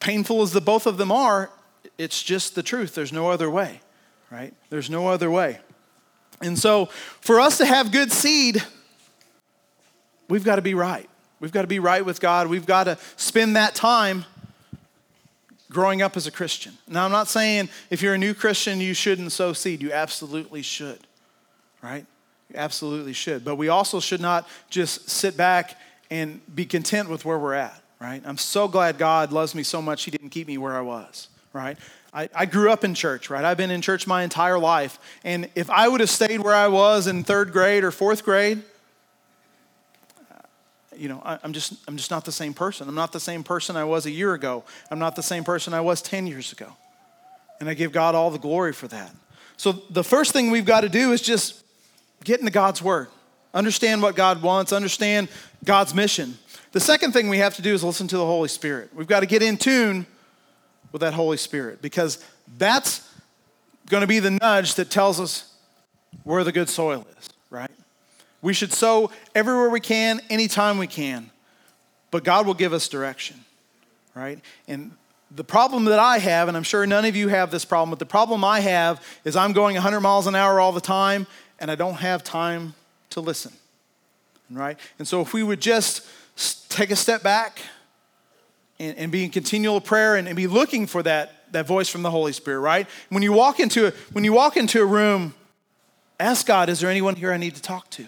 [0.00, 1.50] painful as the both of them are,
[1.98, 2.94] it's just the truth.
[2.94, 3.80] There's no other way
[4.30, 4.52] right?
[4.70, 5.58] There's no other way.
[6.40, 6.86] And so,
[7.20, 8.62] for us to have good seed,
[10.28, 11.08] we've got to be right.
[11.40, 12.48] We've got to be right with God.
[12.48, 14.24] We've got to spend that time
[15.70, 16.74] growing up as a Christian.
[16.88, 19.82] Now, I'm not saying if you're a new Christian, you shouldn't sow seed.
[19.82, 21.00] You absolutely should,
[21.82, 22.06] right?
[22.54, 23.44] Absolutely should.
[23.44, 25.78] But we also should not just sit back
[26.10, 28.22] and be content with where we're at, right?
[28.24, 31.28] I'm so glad God loves me so much, He didn't keep me where I was,
[31.52, 31.76] right?
[32.12, 33.44] I, I grew up in church, right?
[33.44, 34.98] I've been in church my entire life.
[35.24, 38.62] And if I would have stayed where I was in third grade or fourth grade,
[40.96, 42.88] you know, I, am just, I'm just not the same person.
[42.88, 44.64] I'm not the same person I was a year ago.
[44.90, 46.72] I'm not the same person I was 10 years ago.
[47.60, 49.14] And I give God all the glory for that.
[49.56, 51.62] So the first thing we've got to do is just
[52.24, 53.08] get into God's word,
[53.54, 55.28] understand what God wants, understand
[55.64, 56.38] God's mission.
[56.72, 58.90] The second thing we have to do is listen to the Holy Spirit.
[58.94, 60.06] We've got to get in tune
[60.92, 62.22] with that Holy Spirit because
[62.58, 63.08] that's
[63.88, 65.52] going to be the nudge that tells us
[66.24, 67.70] where the good soil is, right?
[68.42, 71.30] We should sow everywhere we can, anytime we can,
[72.10, 73.44] but God will give us direction,
[74.14, 74.38] right?
[74.66, 74.92] And
[75.30, 77.98] the problem that I have, and I'm sure none of you have this problem, but
[77.98, 81.26] the problem I have is I'm going 100 miles an hour all the time
[81.60, 82.74] and I don't have time
[83.10, 83.52] to listen,
[84.50, 84.78] right?
[84.98, 86.06] And so if we would just
[86.68, 87.60] take a step back,
[88.80, 92.02] and, and be in continual prayer and, and be looking for that, that voice from
[92.02, 92.86] the Holy Spirit, right?
[93.08, 95.34] When you walk into a, when you walk into a room,
[96.20, 98.06] ask God, is there anyone here I need to talk to?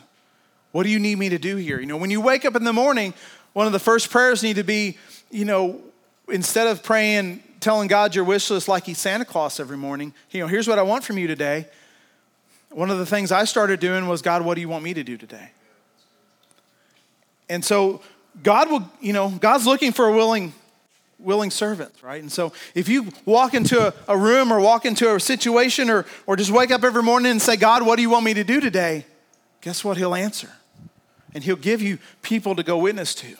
[0.73, 1.81] What do you need me to do here?
[1.81, 3.15] You know, when you wake up in the morning,
[3.53, 4.97] one of the first prayers need to be,
[5.31, 5.81] you know,
[6.29, 10.41] instead of praying, telling God your wish list like he's Santa Claus every morning, you
[10.41, 11.67] know, here's what I want from you today.
[12.71, 15.03] One of the things I started doing was, God, what do you want me to
[15.03, 15.51] do today?
[17.49, 18.01] And so
[18.43, 20.53] God will, you know, God's looking for a willing
[21.19, 22.23] willing servant, right?
[22.23, 26.07] And so if you walk into a, a, room or walk into a situation or,
[26.27, 28.45] or just wake up every morning and say, God, what do you want me to
[28.45, 29.05] do today?
[29.61, 29.99] Guess what?
[29.99, 30.51] He'll answer.
[31.35, 33.37] And he'll give you people to go witness to.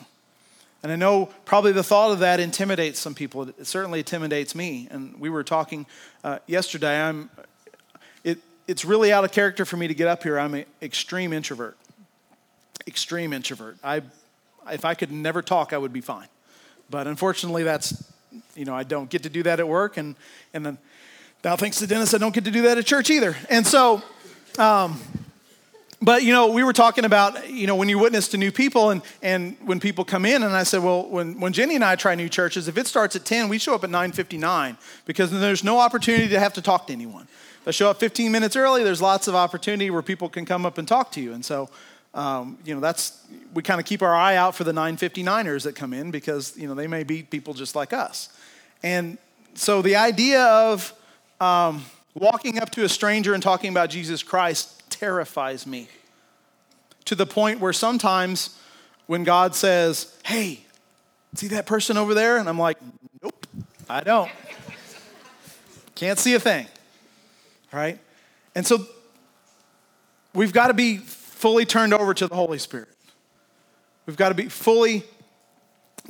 [0.83, 3.49] And I know probably the thought of that intimidates some people.
[3.49, 4.87] It certainly intimidates me.
[4.89, 5.85] And we were talking
[6.23, 7.01] uh, yesterday.
[7.01, 7.29] I'm,
[8.67, 10.39] it's really out of character for me to get up here.
[10.39, 11.77] I'm an extreme introvert.
[12.87, 13.77] Extreme introvert.
[13.83, 14.01] I,
[14.71, 16.27] if I could never talk, I would be fine.
[16.89, 18.03] But unfortunately, that's,
[18.55, 19.97] you know, I don't get to do that at work.
[19.97, 20.15] And,
[20.53, 20.77] and then
[21.43, 23.35] now, thanks to Dennis, I don't get to do that at church either.
[23.49, 24.03] And so,
[24.59, 24.99] um,
[26.01, 28.89] but you know, we were talking about you know when you witness to new people
[28.89, 31.95] and and when people come in, and I said, well, when when Jenny and I
[31.95, 34.77] try new churches, if it starts at ten, we show up at nine fifty nine
[35.05, 37.27] because there's no opportunity to have to talk to anyone.
[37.65, 40.77] I show up 15 minutes early, there's lots of opportunity where people can come up
[40.77, 41.69] and talk to you, and so.
[42.13, 45.77] Um, you know that's we kind of keep our eye out for the 959ers that
[45.77, 48.27] come in because you know they may be people just like us
[48.83, 49.17] and
[49.53, 50.93] so the idea of
[51.39, 55.87] um, walking up to a stranger and talking about jesus christ terrifies me
[57.05, 58.57] to the point where sometimes
[59.07, 60.61] when God says, Hey,
[61.33, 62.37] see that person over there?
[62.37, 62.77] And I'm like,
[63.21, 63.45] Nope,
[63.89, 64.31] I don't.
[65.95, 66.67] Can't see a thing.
[67.71, 67.99] Right?
[68.55, 68.85] And so
[70.33, 72.89] we've got to be fully turned over to the Holy Spirit.
[74.05, 75.03] We've got to be fully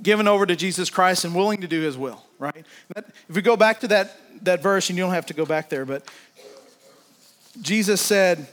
[0.01, 2.65] given over to Jesus Christ and willing to do his will, right?
[2.95, 5.69] If we go back to that, that verse, and you don't have to go back
[5.69, 6.03] there, but
[7.61, 8.47] Jesus said,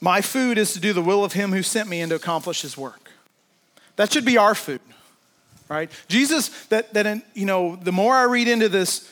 [0.00, 2.62] my food is to do the will of him who sent me and to accomplish
[2.62, 3.10] his work.
[3.96, 4.80] That should be our food,
[5.68, 5.90] right?
[6.08, 9.08] Jesus, that, that in, you know, the more I read into this,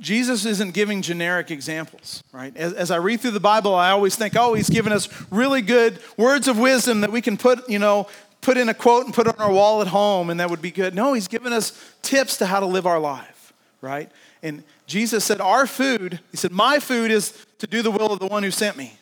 [0.00, 2.56] Jesus isn't giving generic examples, right?
[2.56, 5.60] As, as, I read through the Bible, I always think, oh, he's given us really
[5.60, 8.08] good words of wisdom that we can put, you know,
[8.40, 10.70] put in a quote and put on our wall at home, and that would be
[10.70, 10.94] good.
[10.94, 14.10] No, he's given us tips to how to live our life, right?
[14.42, 18.18] And Jesus said, our food, he said, my food is to do the will of
[18.18, 18.94] the one who sent me.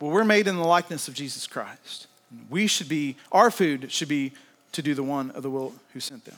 [0.00, 2.06] Well, we're made in the likeness of Jesus Christ.
[2.50, 4.32] We should be, our food should be
[4.72, 6.36] to do the one of the will who sent them.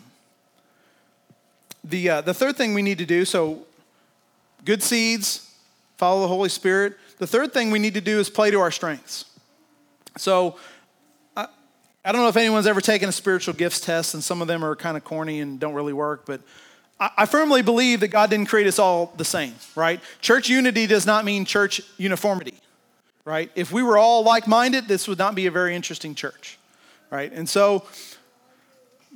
[1.85, 3.66] The, uh, the third thing we need to do so,
[4.64, 5.55] good seeds,
[5.97, 6.97] follow the Holy Spirit.
[7.19, 9.25] The third thing we need to do is play to our strengths.
[10.16, 10.57] So,
[11.37, 11.47] I,
[12.05, 14.64] I don't know if anyone's ever taken a spiritual gifts test, and some of them
[14.64, 16.40] are kind of corny and don't really work, but
[16.99, 20.01] I, I firmly believe that God didn't create us all the same, right?
[20.21, 22.55] Church unity does not mean church uniformity
[23.25, 23.51] right?
[23.55, 26.59] If we were all like minded, this would not be a very interesting church,
[27.11, 27.33] right?
[27.33, 27.85] And so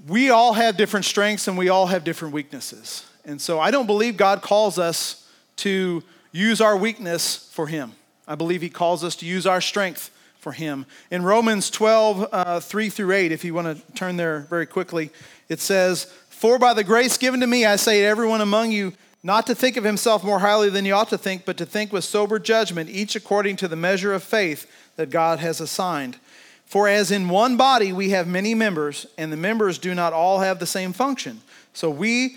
[0.06, 3.04] we all have different strengths and we all have different weaknesses.
[3.24, 7.92] And so I don't believe God calls us to use our weakness for Him.
[8.26, 10.84] I believe He calls us to use our strength for Him.
[11.10, 15.10] In Romans 12, uh, 3 through 8, if you want to turn there very quickly,
[15.48, 18.92] it says, For by the grace given to me, I say to everyone among you,
[19.22, 21.94] not to think of himself more highly than he ought to think, but to think
[21.94, 26.18] with sober judgment, each according to the measure of faith that God has assigned.
[26.74, 30.40] For as in one body we have many members, and the members do not all
[30.40, 31.40] have the same function.
[31.72, 32.36] So we,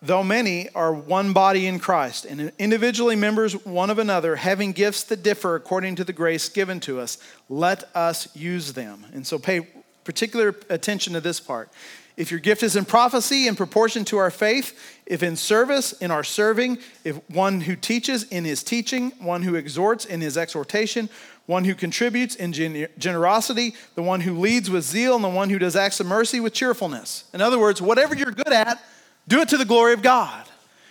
[0.00, 5.04] though many, are one body in Christ, and individually members one of another, having gifts
[5.04, 7.18] that differ according to the grace given to us.
[7.50, 9.04] Let us use them.
[9.12, 9.68] And so pay
[10.04, 11.68] particular attention to this part.
[12.16, 16.10] If your gift is in prophecy in proportion to our faith, if in service, in
[16.10, 21.08] our serving, if one who teaches in his teaching, one who exhorts in his exhortation,
[21.46, 25.58] one who contributes in generosity, the one who leads with zeal, and the one who
[25.58, 27.24] does acts of mercy with cheerfulness.
[27.34, 28.82] In other words, whatever you're good at,
[29.26, 30.46] do it to the glory of God.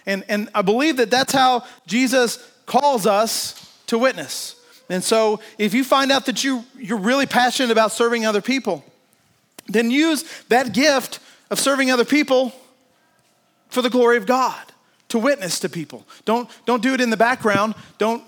[0.05, 4.55] And, and I believe that that's how Jesus calls us to witness.
[4.89, 8.83] And so if you find out that you, you're really passionate about serving other people,
[9.67, 12.51] then use that gift of serving other people
[13.69, 14.61] for the glory of God,
[15.09, 16.05] to witness to people.
[16.25, 17.75] Don't, don't do it in the background.
[17.97, 18.23] Don't,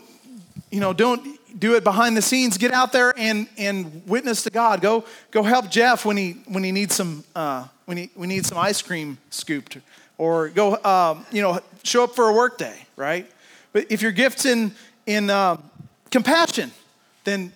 [0.71, 2.57] you know, don't do it behind the scenes.
[2.57, 4.81] Get out there and, and witness to God.
[4.81, 8.45] Go, go help Jeff when he, when he needs some, uh, when he, we need
[8.45, 9.77] some ice cream scooped.
[10.17, 13.29] Or go, um, you know, show up for a work day, right?
[13.73, 14.73] But if your gift's in,
[15.05, 15.57] in uh,
[16.09, 16.71] compassion,
[17.23, 17.51] then,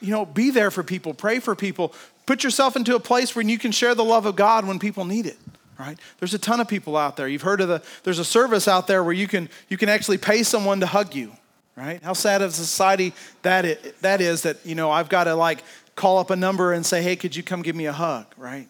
[0.00, 1.92] you know, be there for people, pray for people,
[2.30, 5.04] Put yourself into a place where you can share the love of God when people
[5.04, 5.36] need it.
[5.76, 5.98] Right?
[6.20, 7.26] There's a ton of people out there.
[7.26, 10.16] You've heard of the there's a service out there where you can you can actually
[10.16, 11.32] pay someone to hug you.
[11.74, 12.00] Right?
[12.04, 15.34] How sad of a society that is, that is that you know I've got to
[15.34, 15.64] like
[15.96, 18.68] call up a number and say, "Hey, could you come give me a hug?" Right?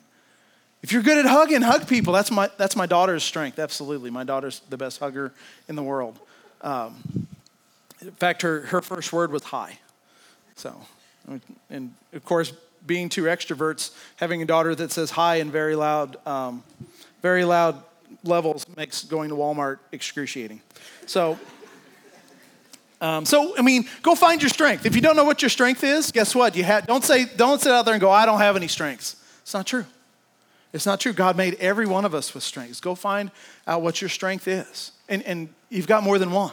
[0.82, 2.14] If you're good at hugging, hug people.
[2.14, 3.58] That's my that's my daughter's strength.
[3.58, 5.34] Absolutely, my daughter's the best hugger
[5.68, 6.18] in the world.
[6.62, 7.26] Um,
[8.00, 9.80] in fact, her her first word was hi.
[10.56, 10.74] So,
[11.68, 12.54] and of course,
[12.86, 16.62] being two extroverts, having a daughter that says hi in very loud, um,
[17.22, 17.82] very loud
[18.24, 20.60] levels makes going to Walmart excruciating.
[21.06, 21.38] So,
[23.00, 24.86] um, so I mean, go find your strength.
[24.86, 26.56] If you don't know what your strength is, guess what?
[26.56, 29.16] You have, don't say, don't sit out there and go, I don't have any strengths.
[29.42, 29.86] It's not true.
[30.72, 31.12] It's not true.
[31.12, 32.80] God made every one of us with strengths.
[32.80, 33.30] Go find
[33.66, 36.52] out what your strength is, and and you've got more than one,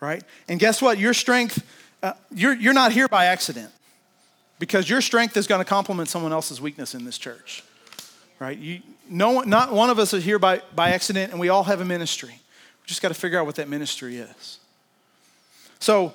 [0.00, 0.22] right?
[0.48, 0.98] And guess what?
[0.98, 1.64] Your strength,
[2.02, 3.72] uh, you're you're not here by accident
[4.58, 7.62] because your strength is going to complement someone else's weakness in this church
[8.38, 11.64] right you, no not one of us is here by, by accident and we all
[11.64, 14.58] have a ministry we just got to figure out what that ministry is
[15.78, 16.12] so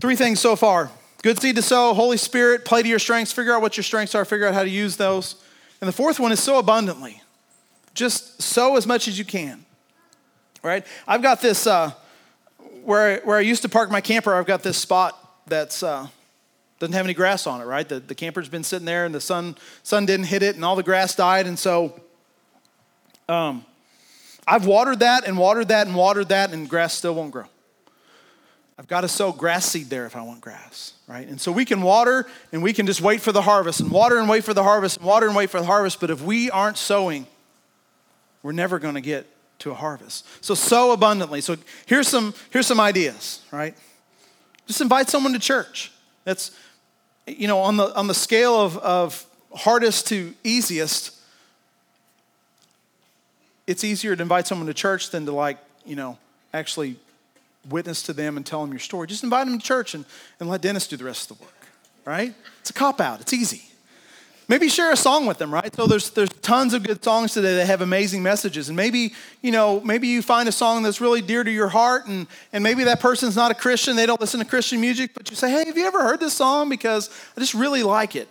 [0.00, 0.90] three things so far
[1.22, 4.16] Good seed to sow, Holy Spirit, play to your strengths, figure out what your strengths
[4.16, 5.36] are, figure out how to use those.
[5.80, 7.22] And the fourth one is sow abundantly.
[7.94, 9.64] Just sow as much as you can.
[10.64, 10.84] Right?
[11.06, 11.92] I've got this, uh,
[12.82, 15.16] where, I, where I used to park my camper, I've got this spot
[15.46, 16.08] that's, uh,
[16.82, 17.88] doesn't have any grass on it, right?
[17.88, 20.74] The, the camper's been sitting there and the sun, sun didn't hit it and all
[20.74, 21.46] the grass died.
[21.46, 21.94] And so
[23.28, 23.64] um,
[24.48, 27.44] I've watered that and watered that and watered that and grass still won't grow.
[28.76, 31.28] I've got to sow grass seed there if I want grass, right?
[31.28, 34.18] And so we can water and we can just wait for the harvest and water
[34.18, 36.00] and wait for the harvest and water and wait for the harvest.
[36.00, 37.28] But if we aren't sowing,
[38.42, 39.28] we're never going to get
[39.60, 40.26] to a harvest.
[40.44, 41.42] So sow abundantly.
[41.42, 41.54] So
[41.86, 43.76] here's some here's some ideas, right?
[44.66, 45.92] Just invite someone to church.
[46.24, 46.50] That's
[47.26, 51.16] you know on the on the scale of, of hardest to easiest,
[53.66, 56.18] it's easier to invite someone to church than to like, you know,
[56.52, 56.96] actually
[57.68, 59.06] witness to them and tell them your story.
[59.06, 60.04] Just invite them to church and,
[60.40, 61.66] and let Dennis do the rest of the work,
[62.04, 62.34] right?
[62.60, 63.71] It's a cop out, it's easy.
[64.52, 65.74] Maybe share a song with them, right?
[65.74, 68.68] So there's, there's tons of good songs today that have amazing messages.
[68.68, 72.06] And maybe, you know, maybe you find a song that's really dear to your heart
[72.06, 75.30] and, and maybe that person's not a Christian, they don't listen to Christian music, but
[75.30, 76.68] you say, hey, have you ever heard this song?
[76.68, 78.28] Because I just really like it.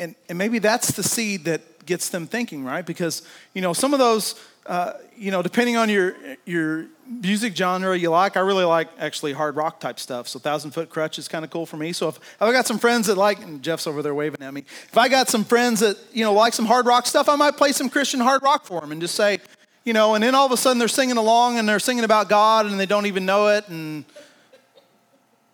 [0.00, 2.84] And, and maybe that's the seed that gets them thinking, right?
[2.84, 3.22] Because,
[3.54, 4.34] you know, some of those
[4.66, 9.32] uh, you know, depending on your your music genre you like, I really like actually
[9.32, 10.28] hard rock type stuff.
[10.28, 11.92] So Thousand Foot Krutch is kind of cool for me.
[11.92, 14.52] So if, if I got some friends that like, and Jeff's over there waving at
[14.52, 14.60] me.
[14.60, 17.56] If I got some friends that you know like some hard rock stuff, I might
[17.56, 19.40] play some Christian hard rock for them and just say,
[19.84, 22.28] you know, and then all of a sudden they're singing along and they're singing about
[22.28, 24.04] God and they don't even know it, and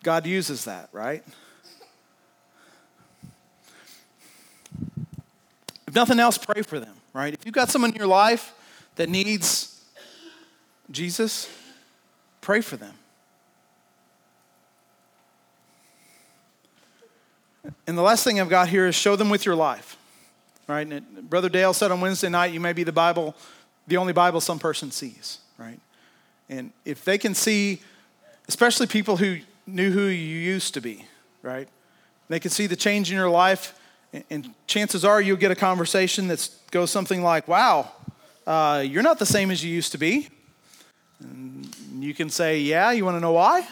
[0.02, 1.22] God uses that, right?
[5.86, 7.34] If nothing else, pray for them, right?
[7.34, 8.54] If you've got someone in your life
[8.96, 9.71] that needs
[10.92, 11.48] Jesus,
[12.40, 12.94] pray for them.
[17.86, 19.96] And the last thing I've got here is show them with your life.
[20.68, 20.86] Right?
[20.86, 23.34] And Brother Dale said on Wednesday night, you may be the Bible,
[23.86, 25.80] the only Bible some person sees, right?
[26.48, 27.80] And if they can see,
[28.48, 31.04] especially people who knew who you used to be,
[31.42, 31.68] right?
[32.28, 33.78] They can see the change in your life,
[34.30, 37.90] and chances are you'll get a conversation that goes something like, wow,
[38.46, 40.28] uh, You're not the same as you used to be.
[41.22, 43.66] And you can say, Yeah, you want to know why?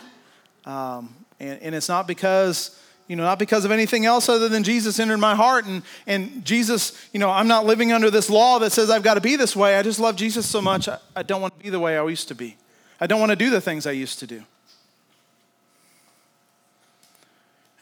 [0.65, 2.81] Um, and, and it's not because
[3.11, 5.65] you know, not because of anything else other than Jesus entered my heart.
[5.65, 9.15] And, and Jesus, you know, I'm not living under this law that says I've got
[9.15, 9.77] to be this way.
[9.77, 12.07] I just love Jesus so much, I, I don't want to be the way I
[12.07, 12.57] used to be.
[13.01, 14.45] I don't want to do the things I used to do.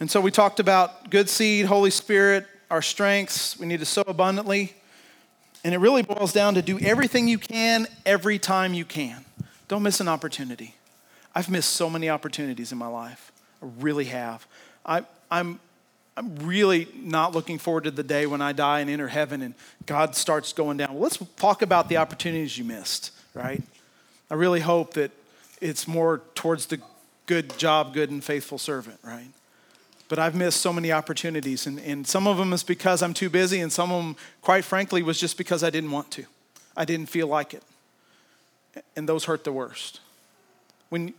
[0.01, 3.59] And so we talked about good seed, Holy Spirit, our strengths.
[3.59, 4.73] We need to sow abundantly.
[5.63, 9.27] And it really boils down to do everything you can every time you can.
[9.69, 10.75] Don't miss an opportunity.
[11.35, 13.33] I've missed so many opportunities in my life.
[13.63, 14.47] I really have.
[14.85, 15.61] I, I'm,
[16.17, 19.55] I'm really not looking forward to the day when I die and enter heaven and
[19.87, 20.95] God starts going down.
[20.95, 23.63] Well, let's talk about the opportunities you missed, right?
[24.31, 25.11] I really hope that
[25.61, 26.81] it's more towards the
[27.27, 29.29] good job, good and faithful servant, right?
[30.09, 31.67] but I've missed so many opportunities.
[31.67, 34.65] And, and some of them is because I'm too busy, and some of them, quite
[34.65, 36.25] frankly, was just because I didn't want to.
[36.77, 37.63] I didn't feel like it.
[38.97, 40.01] And those hurt the worst.
[40.89, 41.15] When,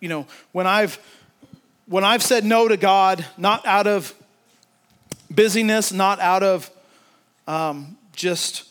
[0.00, 0.98] you know, when I've,
[1.86, 4.14] when I've said no to God, not out of
[5.30, 6.70] busyness, not out of
[7.46, 8.68] um, just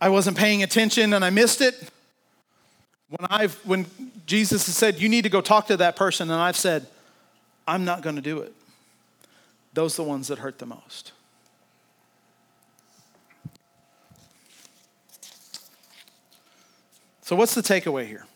[0.00, 1.74] I wasn't paying attention and I missed it.
[3.08, 3.86] When I've when
[4.26, 6.86] Jesus has said you need to go talk to that person, and I've said
[7.66, 8.54] I'm not going to do it
[9.72, 11.12] those are the ones that hurt the most.
[17.30, 18.26] So, what's the takeaway here?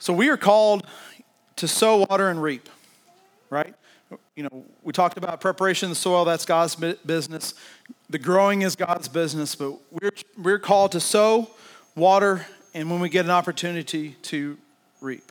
[0.00, 0.84] So, we are called
[1.54, 2.68] to sow, water, and reap,
[3.50, 3.72] right?
[4.34, 7.54] You know, we talked about preparation of the soil, that's God's business.
[8.10, 11.48] The growing is God's business, but we're, we're called to sow,
[11.94, 12.44] water,
[12.74, 14.58] and when we get an opportunity to
[15.00, 15.30] reap.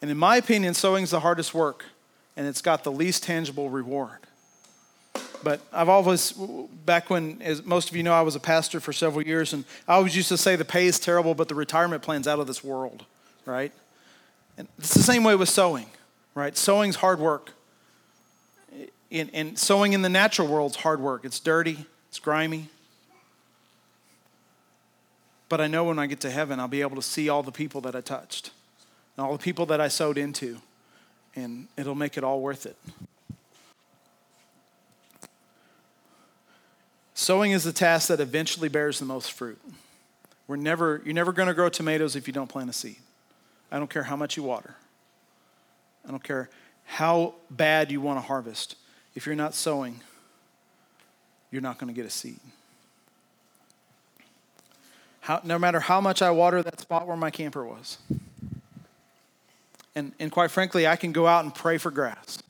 [0.00, 1.84] And in my opinion, sowing is the hardest work,
[2.38, 4.27] and it's got the least tangible reward.
[5.42, 6.32] But I've always,
[6.84, 9.64] back when, as most of you know, I was a pastor for several years, and
[9.86, 12.46] I always used to say the pay is terrible, but the retirement plan's out of
[12.46, 13.04] this world,
[13.44, 13.72] right?
[14.56, 15.86] And it's the same way with sowing,
[16.34, 16.56] right?
[16.56, 17.52] Sowing's hard work.
[19.10, 21.24] And, and in the natural world's hard work.
[21.24, 22.68] It's dirty, it's grimy.
[25.48, 27.52] But I know when I get to heaven, I'll be able to see all the
[27.52, 28.50] people that I touched
[29.16, 30.58] and all the people that I sowed into,
[31.34, 32.76] and it'll make it all worth it.
[37.28, 39.60] Sowing is the task that eventually bears the most fruit.
[40.46, 42.96] We're never, you're never going to grow tomatoes if you don't plant a seed.
[43.70, 44.76] I don't care how much you water.
[46.06, 46.48] I don't care
[46.86, 48.76] how bad you want to harvest.
[49.14, 50.00] If you're not sowing,
[51.50, 52.40] you're not going to get a seed.
[55.20, 57.98] How, no matter how much I water that spot where my camper was.
[59.94, 62.42] And, and quite frankly, I can go out and pray for grass.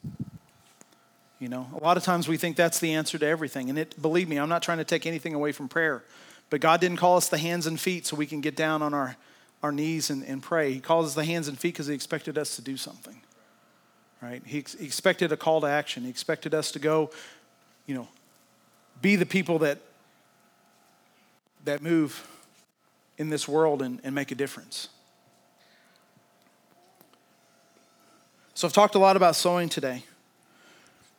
[1.39, 3.69] You know, a lot of times we think that's the answer to everything.
[3.71, 6.03] And it, believe me, I'm not trying to take anything away from prayer.
[6.51, 8.93] But God didn't call us the hands and feet so we can get down on
[8.93, 9.17] our,
[9.63, 10.73] our knees and, and pray.
[10.73, 13.21] He calls us the hands and feet because He expected us to do something.
[14.21, 14.43] Right?
[14.45, 16.03] He, he expected a call to action.
[16.03, 17.11] He expected us to go,
[17.87, 18.09] you know,
[19.01, 19.79] be the people that
[21.65, 22.27] that move
[23.19, 24.89] in this world and, and make a difference.
[28.55, 30.05] So I've talked a lot about sowing today.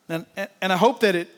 [0.10, 0.26] And,
[0.62, 1.30] and I hope that it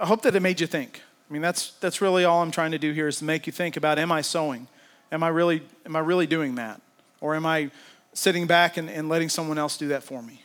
[0.00, 1.00] I hope that it made you think.
[1.28, 3.52] I mean, that's, that's really all I'm trying to do here is to make you
[3.52, 4.68] think about am I sowing?
[5.12, 6.80] Am I really, am I really doing that?
[7.20, 7.70] Or am I
[8.12, 10.42] sitting back and, and letting someone else do that for me?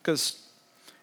[0.00, 0.40] Because,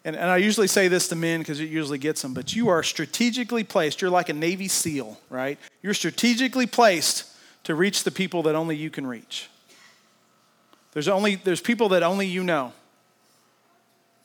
[0.04, 2.68] and, and I usually say this to men because it usually gets them, but you
[2.68, 4.00] are strategically placed.
[4.00, 5.58] You're like a Navy SEAL, right?
[5.82, 7.24] You're strategically placed
[7.64, 9.48] to reach the people that only you can reach.
[10.92, 12.72] There's only there's people that only you know.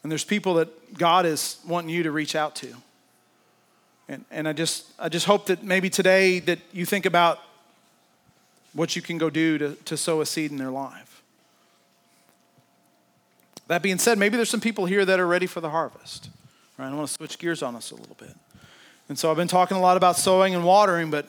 [0.03, 2.73] And there's people that God is wanting you to reach out to.
[4.09, 7.39] And, and I, just, I just hope that maybe today that you think about
[8.73, 11.23] what you can go do to, to sow a seed in their life.
[13.67, 16.29] That being said, maybe there's some people here that are ready for the harvest.
[16.77, 16.87] Right?
[16.87, 18.33] I want to switch gears on us a little bit.
[19.09, 21.27] And so I've been talking a lot about sowing and watering, but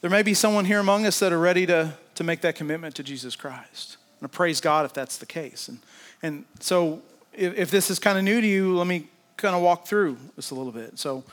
[0.00, 2.94] there may be someone here among us that are ready to, to make that commitment
[2.94, 3.96] to Jesus Christ.
[4.20, 5.68] And I praise God if that's the case.
[5.68, 5.80] And,
[6.22, 7.02] and so
[7.38, 10.18] if, if this is kind of new to you, let me kind of walk through
[10.36, 10.98] this a little bit.
[10.98, 11.24] So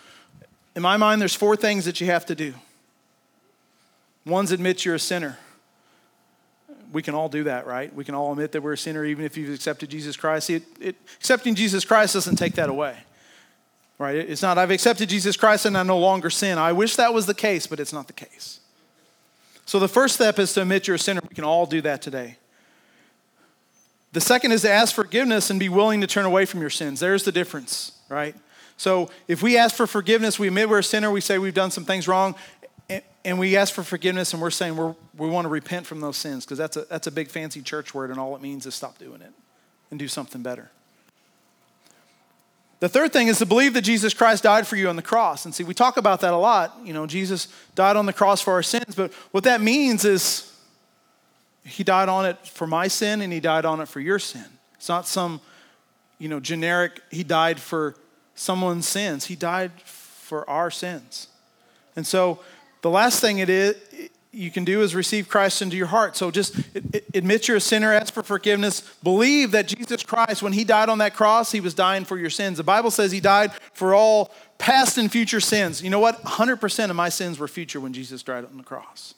[0.75, 2.53] in my mind, there's four things that you have to do.
[4.25, 5.37] One's admit you're a sinner.
[6.91, 7.93] We can all do that, right?
[7.93, 10.49] We can all admit that we're a sinner even if you've accepted Jesus Christ.
[10.49, 12.97] It, it, accepting Jesus Christ doesn't take that away,
[13.97, 14.15] right?
[14.15, 16.57] It's not, I've accepted Jesus Christ and I no longer sin.
[16.57, 18.59] I wish that was the case, but it's not the case.
[19.65, 21.21] So the first step is to admit you're a sinner.
[21.27, 22.37] We can all do that today.
[24.15, 27.01] The second is to ask forgiveness and be willing to turn away from your sins.
[27.01, 28.33] There's the difference, right?
[28.77, 31.69] So if we ask for forgiveness, we admit we're a sinner, we say we've done
[31.69, 32.33] some things wrong,
[33.25, 36.15] and we ask for forgiveness and we're saying we're, we want to repent from those
[36.15, 38.73] sins because that's a, that's a big fancy church word and all it means is
[38.73, 39.33] stop doing it
[39.91, 40.71] and do something better.
[42.79, 45.43] The third thing is to believe that Jesus Christ died for you on the cross.
[45.43, 46.73] And see, we talk about that a lot.
[46.85, 50.54] You know, Jesus died on the cross for our sins, but what that means is
[51.65, 54.45] he died on it for my sin and he died on it for your sin.
[54.75, 55.41] It's not some,
[56.19, 57.95] you know, generic, he died for
[58.35, 59.25] someone's sins.
[59.25, 61.27] He died for our sins.
[61.95, 62.39] And so
[62.81, 63.75] the last thing it is
[64.31, 66.17] you can do is receive Christ into your heart.
[66.17, 66.55] So just
[67.13, 70.97] admit you're a sinner, ask for forgiveness, believe that Jesus Christ, when he died on
[70.97, 72.57] that cross, he was dying for your sins.
[72.57, 75.81] The Bible says he died for all past and future sins.
[75.81, 76.21] You know what?
[76.23, 79.13] 100% of my sins were future when Jesus died on the cross.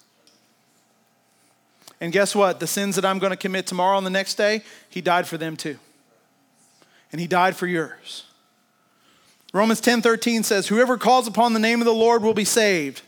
[1.99, 2.59] And guess what?
[2.59, 5.37] The sins that I'm going to commit tomorrow and the next day, he died for
[5.37, 5.79] them too.
[7.11, 8.25] And he died for yours.
[9.53, 13.01] Romans 10:13 says, Whoever calls upon the name of the Lord will be saved.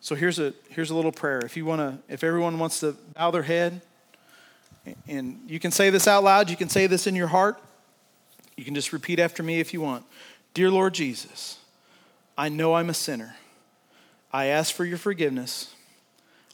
[0.00, 1.40] So here's a, here's a little prayer.
[1.40, 3.80] If you want to, if everyone wants to bow their head,
[5.06, 7.60] and you can say this out loud, you can say this in your heart.
[8.56, 10.04] You can just repeat after me if you want.
[10.54, 11.58] Dear Lord Jesus,
[12.36, 13.36] I know I'm a sinner.
[14.32, 15.74] I ask for your forgiveness.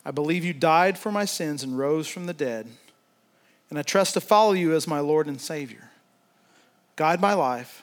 [0.08, 2.66] I believe you died for my sins and rose from the dead.
[3.68, 5.90] And I trust to follow you as my Lord and Savior.
[6.96, 7.82] Guide my life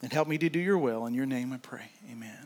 [0.00, 1.04] and help me to do your will.
[1.04, 1.90] In your name I pray.
[2.10, 2.41] Amen.